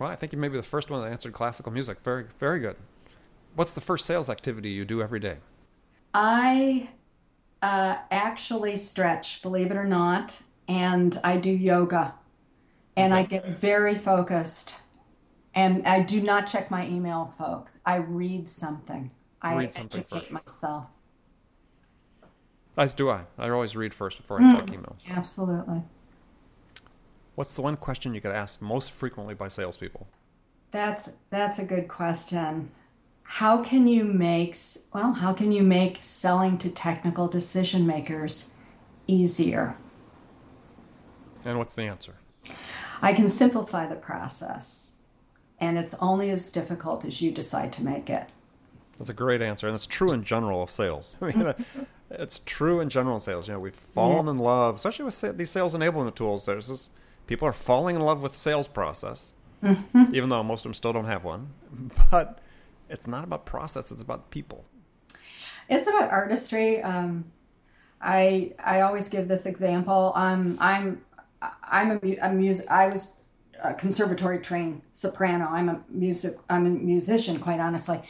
Well, 0.00 0.10
I 0.10 0.16
think 0.16 0.32
you 0.32 0.40
may 0.40 0.48
be 0.48 0.56
the 0.56 0.64
first 0.64 0.90
one 0.90 1.02
that 1.02 1.12
answered 1.12 1.34
classical 1.34 1.70
music. 1.70 1.98
Very, 2.02 2.24
very 2.40 2.58
good. 2.58 2.74
What's 3.54 3.72
the 3.72 3.80
first 3.80 4.06
sales 4.06 4.28
activity 4.28 4.70
you 4.70 4.84
do 4.84 5.02
every 5.02 5.20
day? 5.20 5.36
I 6.14 6.88
uh, 7.60 7.96
actually 8.10 8.76
stretch, 8.76 9.42
believe 9.42 9.70
it 9.70 9.76
or 9.76 9.84
not, 9.84 10.42
and 10.68 11.18
I 11.22 11.36
do 11.36 11.50
yoga 11.50 12.14
and 12.96 13.14
I 13.14 13.24
get 13.24 13.46
very 13.46 13.94
focused. 13.94 14.74
And 15.54 15.86
I 15.86 16.00
do 16.00 16.22
not 16.22 16.46
check 16.46 16.70
my 16.70 16.86
email, 16.86 17.34
folks. 17.38 17.78
I 17.84 17.96
read 17.96 18.48
something. 18.48 19.12
I 19.40 19.54
read 19.54 19.74
something 19.74 20.00
educate 20.00 20.20
first. 20.20 20.32
myself. 20.32 20.86
As 22.76 22.94
do 22.94 23.10
I. 23.10 23.24
I 23.36 23.50
always 23.50 23.76
read 23.76 23.92
first 23.92 24.16
before 24.16 24.40
I 24.40 24.44
mm, 24.44 24.56
check 24.56 24.70
email. 24.70 24.96
Absolutely. 25.10 25.82
What's 27.34 27.54
the 27.54 27.60
one 27.62 27.76
question 27.76 28.14
you 28.14 28.20
get 28.20 28.34
asked 28.34 28.62
most 28.62 28.90
frequently 28.92 29.34
by 29.34 29.48
salespeople? 29.48 30.06
That's 30.70 31.12
that's 31.28 31.58
a 31.58 31.64
good 31.64 31.88
question. 31.88 32.70
How 33.24 33.62
can 33.62 33.86
you 33.86 34.04
make 34.04 34.56
well? 34.92 35.14
How 35.14 35.32
can 35.32 35.52
you 35.52 35.62
make 35.62 35.98
selling 36.00 36.58
to 36.58 36.70
technical 36.70 37.28
decision 37.28 37.86
makers 37.86 38.52
easier? 39.06 39.76
And 41.44 41.58
what's 41.58 41.74
the 41.74 41.82
answer? 41.82 42.14
I 43.00 43.12
can 43.12 43.28
simplify 43.28 43.86
the 43.86 43.96
process, 43.96 45.02
and 45.58 45.76
it's 45.76 45.94
only 45.94 46.30
as 46.30 46.52
difficult 46.52 47.04
as 47.04 47.20
you 47.20 47.32
decide 47.32 47.72
to 47.74 47.84
make 47.84 48.08
it. 48.08 48.28
That's 48.98 49.10
a 49.10 49.14
great 49.14 49.42
answer, 49.42 49.66
and 49.66 49.74
it's 49.74 49.86
true 49.86 50.12
in 50.12 50.22
general 50.22 50.62
of 50.62 50.70
sales. 50.70 51.16
I 51.22 51.32
mean, 51.32 51.54
it's 52.10 52.40
true 52.44 52.80
in 52.80 52.88
general 52.88 53.16
of 53.16 53.22
sales. 53.22 53.48
You 53.48 53.54
know, 53.54 53.60
we've 53.60 53.74
fallen 53.74 54.26
yeah. 54.26 54.32
in 54.32 54.38
love, 54.38 54.76
especially 54.76 55.06
with 55.06 55.36
these 55.36 55.50
sales 55.50 55.74
enablement 55.74 56.14
tools. 56.14 56.46
There's 56.46 56.68
this 56.68 56.90
people 57.26 57.48
are 57.48 57.52
falling 57.52 57.96
in 57.96 58.02
love 58.02 58.22
with 58.22 58.36
sales 58.36 58.68
process, 58.68 59.32
mm-hmm. 59.62 60.14
even 60.14 60.28
though 60.28 60.42
most 60.42 60.60
of 60.60 60.64
them 60.64 60.74
still 60.74 60.92
don't 60.92 61.06
have 61.06 61.24
one. 61.24 61.48
But 62.10 62.38
it's 62.92 63.06
not 63.06 63.24
about 63.24 63.46
process; 63.46 63.90
it's 63.90 64.02
about 64.02 64.30
people. 64.30 64.64
It's 65.68 65.86
about 65.86 66.10
artistry. 66.12 66.82
Um, 66.82 67.32
I 68.00 68.52
I 68.62 68.82
always 68.82 69.08
give 69.08 69.28
this 69.28 69.46
example. 69.46 70.12
Um, 70.14 70.58
I'm 70.60 71.02
I'm 71.64 71.92
a, 72.02 72.16
a 72.18 72.32
music. 72.32 72.66
I 72.70 72.88
was 72.88 73.16
a 73.62 73.72
conservatory 73.74 74.40
trained 74.40 74.82
soprano. 74.92 75.46
I'm 75.46 75.68
a 75.68 75.80
music. 75.88 76.34
I'm 76.50 76.66
a 76.66 76.70
musician, 76.70 77.38
quite 77.38 77.60
honestly, 77.60 78.00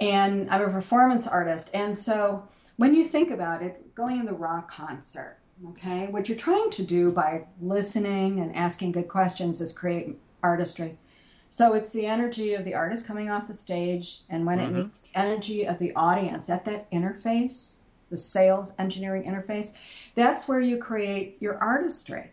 and 0.00 0.50
I'm 0.50 0.62
a 0.62 0.68
performance 0.68 1.26
artist. 1.26 1.70
And 1.72 1.96
so 1.96 2.46
when 2.76 2.94
you 2.94 3.04
think 3.04 3.30
about 3.30 3.62
it, 3.62 3.94
going 3.94 4.20
in 4.20 4.26
the 4.26 4.34
rock 4.34 4.70
concert, 4.70 5.38
okay, 5.70 6.08
what 6.08 6.28
you're 6.28 6.36
trying 6.36 6.70
to 6.72 6.82
do 6.82 7.10
by 7.10 7.46
listening 7.60 8.40
and 8.40 8.54
asking 8.54 8.92
good 8.92 9.08
questions 9.08 9.62
is 9.62 9.72
create 9.72 10.18
artistry. 10.42 10.98
So 11.48 11.74
it's 11.74 11.92
the 11.92 12.06
energy 12.06 12.54
of 12.54 12.64
the 12.64 12.74
artist 12.74 13.06
coming 13.06 13.30
off 13.30 13.48
the 13.48 13.54
stage, 13.54 14.22
and 14.28 14.44
when 14.44 14.58
mm-hmm. 14.58 14.76
it 14.76 14.82
meets 14.84 15.08
the 15.08 15.18
energy 15.18 15.66
of 15.66 15.78
the 15.78 15.94
audience 15.94 16.50
at 16.50 16.64
that 16.64 16.90
interface, 16.90 17.80
the 18.10 18.16
sales 18.16 18.72
engineering 18.78 19.24
interface, 19.24 19.76
that's 20.14 20.48
where 20.48 20.60
you 20.60 20.76
create 20.76 21.36
your 21.40 21.56
artistry. 21.58 22.32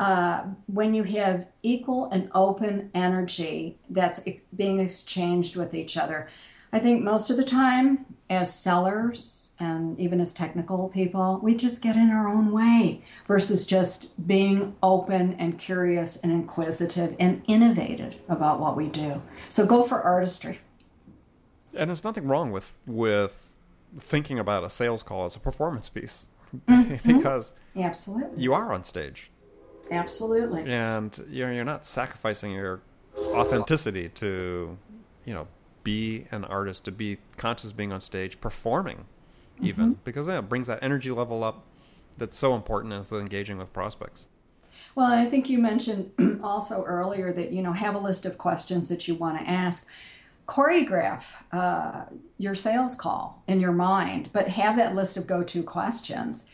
Uh, 0.00 0.42
when 0.66 0.92
you 0.92 1.04
have 1.04 1.46
equal 1.62 2.10
and 2.10 2.28
open 2.34 2.90
energy 2.94 3.78
that's 3.88 4.26
ex- 4.26 4.42
being 4.56 4.80
exchanged 4.80 5.54
with 5.54 5.72
each 5.72 5.96
other. 5.96 6.28
I 6.72 6.80
think 6.80 7.04
most 7.04 7.30
of 7.30 7.36
the 7.36 7.44
time, 7.44 8.04
as 8.30 8.54
sellers 8.54 9.54
and 9.60 9.98
even 10.00 10.20
as 10.20 10.32
technical 10.32 10.88
people, 10.88 11.38
we 11.42 11.54
just 11.54 11.82
get 11.82 11.96
in 11.96 12.10
our 12.10 12.28
own 12.28 12.50
way 12.50 13.02
versus 13.26 13.66
just 13.66 14.26
being 14.26 14.74
open 14.82 15.34
and 15.34 15.58
curious 15.58 16.22
and 16.22 16.32
inquisitive 16.32 17.14
and 17.20 17.42
innovative 17.46 18.16
about 18.28 18.60
what 18.60 18.76
we 18.76 18.88
do. 18.88 19.22
So 19.48 19.66
go 19.66 19.84
for 19.84 20.00
artistry. 20.02 20.60
And 21.76 21.90
there's 21.90 22.04
nothing 22.04 22.26
wrong 22.26 22.52
with 22.52 22.72
with 22.86 23.52
thinking 23.98 24.38
about 24.38 24.64
a 24.64 24.70
sales 24.70 25.02
call 25.02 25.24
as 25.24 25.36
a 25.36 25.40
performance 25.40 25.88
piece 25.88 26.28
mm-hmm. 26.66 26.96
because 27.20 27.52
absolutely 27.76 28.42
you 28.42 28.52
are 28.52 28.72
on 28.72 28.82
stage 28.82 29.30
Absolutely. 29.90 30.64
And 30.64 31.16
you're 31.30 31.52
you're 31.52 31.64
not 31.64 31.84
sacrificing 31.86 32.52
your 32.52 32.80
authenticity 33.16 34.08
to, 34.10 34.76
you 35.24 35.34
know, 35.34 35.46
be 35.84 36.26
an 36.30 36.44
artist, 36.44 36.84
to 36.86 36.90
be 36.90 37.18
conscious 37.36 37.72
being 37.72 37.92
on 37.92 38.00
stage, 38.00 38.40
performing, 38.40 39.04
even 39.60 39.84
mm-hmm. 39.84 40.00
because 40.04 40.26
yeah, 40.26 40.38
it 40.38 40.48
brings 40.48 40.66
that 40.66 40.80
energy 40.82 41.10
level 41.10 41.44
up. 41.44 41.64
That's 42.16 42.36
so 42.36 42.54
important 42.54 42.92
in 42.92 43.18
engaging 43.18 43.58
with 43.58 43.72
prospects. 43.72 44.26
Well, 44.94 45.12
I 45.12 45.24
think 45.26 45.48
you 45.48 45.58
mentioned 45.58 46.40
also 46.42 46.84
earlier 46.84 47.32
that 47.32 47.52
you 47.52 47.62
know 47.62 47.72
have 47.72 47.94
a 47.94 47.98
list 47.98 48.26
of 48.26 48.38
questions 48.38 48.88
that 48.88 49.06
you 49.06 49.14
want 49.14 49.38
to 49.38 49.48
ask. 49.48 49.88
Choreograph 50.46 51.24
uh, 51.52 52.04
your 52.36 52.54
sales 52.54 52.94
call 52.94 53.42
in 53.46 53.60
your 53.60 53.72
mind, 53.72 54.28
but 54.32 54.48
have 54.48 54.76
that 54.76 54.94
list 54.94 55.16
of 55.16 55.26
go-to 55.26 55.62
questions 55.62 56.50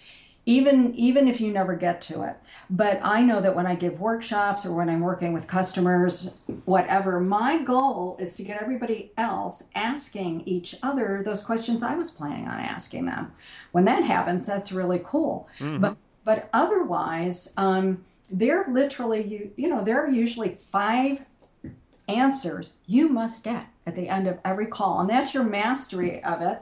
even 0.51 0.95
even 0.97 1.29
if 1.29 1.41
you 1.41 1.53
never 1.53 1.77
get 1.77 2.01
to 2.01 2.23
it. 2.23 2.37
But 2.69 3.01
i 3.03 3.23
know 3.23 3.41
that 3.41 3.55
when 3.55 3.67
i 3.67 3.75
give 3.75 4.01
workshops 4.01 4.67
or 4.67 4.75
when 4.75 4.89
i'm 4.89 5.01
working 5.01 5.33
with 5.33 5.47
customers 5.47 6.39
whatever 6.65 7.21
my 7.21 7.63
goal 7.63 8.17
is 8.19 8.35
to 8.37 8.43
get 8.43 8.61
everybody 8.61 9.13
else 9.17 9.71
asking 9.75 10.43
each 10.47 10.75
other 10.83 11.23
those 11.25 11.45
questions 11.45 11.83
i 11.83 11.95
was 11.95 12.11
planning 12.11 12.49
on 12.49 12.59
asking 12.59 13.07
them. 13.07 13.33
When 13.73 13.85
that 13.85 14.03
happens 14.05 14.47
that's 14.47 14.73
really 14.73 15.01
cool. 15.05 15.49
Mm-hmm. 15.59 15.81
but 15.83 15.97
but 16.25 16.49
otherwise 16.53 17.55
um, 17.57 18.05
they're 18.31 18.67
literally 18.69 19.23
you 19.23 19.53
you 19.57 19.69
know 19.69 19.85
there 19.85 20.05
are 20.05 20.11
usually 20.11 20.57
five 20.61 21.25
answers 22.09 22.73
you 22.87 23.09
must 23.09 23.45
get 23.45 23.69
at 23.87 23.95
the 23.95 24.09
end 24.09 24.27
of 24.27 24.39
every 24.45 24.67
call 24.67 25.01
and 25.01 25.09
that's 25.09 25.33
your 25.33 25.45
mastery 25.45 26.23
of 26.25 26.43
it 26.43 26.61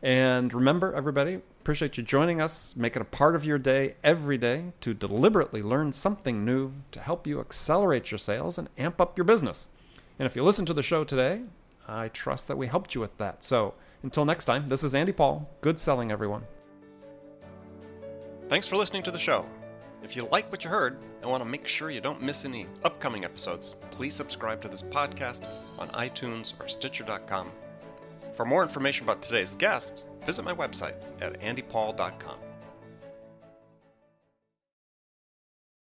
And 0.01 0.53
remember, 0.53 0.93
everybody, 0.93 1.41
appreciate 1.61 1.97
you 1.97 2.03
joining 2.03 2.41
us. 2.41 2.75
Make 2.75 2.95
it 2.95 3.01
a 3.01 3.05
part 3.05 3.35
of 3.35 3.45
your 3.45 3.57
day 3.57 3.95
every 4.03 4.37
day 4.37 4.73
to 4.81 4.93
deliberately 4.93 5.61
learn 5.61 5.93
something 5.93 6.43
new 6.45 6.73
to 6.91 6.99
help 6.99 7.27
you 7.27 7.39
accelerate 7.39 8.11
your 8.11 8.17
sales 8.17 8.57
and 8.57 8.69
amp 8.77 8.99
up 8.99 9.17
your 9.17 9.25
business. 9.25 9.67
And 10.17 10.25
if 10.25 10.35
you 10.35 10.43
listen 10.43 10.65
to 10.65 10.73
the 10.73 10.83
show 10.83 11.03
today, 11.03 11.41
I 11.87 12.09
trust 12.09 12.47
that 12.47 12.57
we 12.57 12.67
helped 12.67 12.95
you 12.95 13.01
with 13.01 13.17
that. 13.17 13.43
So 13.43 13.73
until 14.03 14.25
next 14.25 14.45
time, 14.45 14.69
this 14.69 14.83
is 14.83 14.95
Andy 14.95 15.11
Paul. 15.11 15.49
Good 15.61 15.79
selling, 15.79 16.11
everyone. 16.11 16.43
Thanks 18.47 18.67
for 18.67 18.77
listening 18.77 19.03
to 19.03 19.11
the 19.11 19.19
show. 19.19 19.47
If 20.01 20.15
you 20.15 20.25
like 20.31 20.49
what 20.49 20.63
you 20.63 20.69
heard 20.69 20.97
and 21.21 21.29
want 21.29 21.43
to 21.43 21.49
make 21.49 21.67
sure 21.67 21.91
you 21.91 22.01
don't 22.01 22.21
miss 22.21 22.45
any 22.45 22.67
upcoming 22.83 23.25
episodes, 23.25 23.75
please 23.91 24.15
subscribe 24.15 24.61
to 24.61 24.69
this 24.69 24.81
podcast 24.81 25.45
on 25.77 25.89
iTunes 25.89 26.53
or 26.59 26.67
Stitcher.com. 26.67 27.51
For 28.35 28.45
more 28.45 28.63
information 28.63 29.03
about 29.03 29.21
today's 29.21 29.55
guest, 29.55 30.05
visit 30.25 30.43
my 30.43 30.53
website 30.53 30.95
at 31.21 31.39
andypaul.com. 31.41 32.48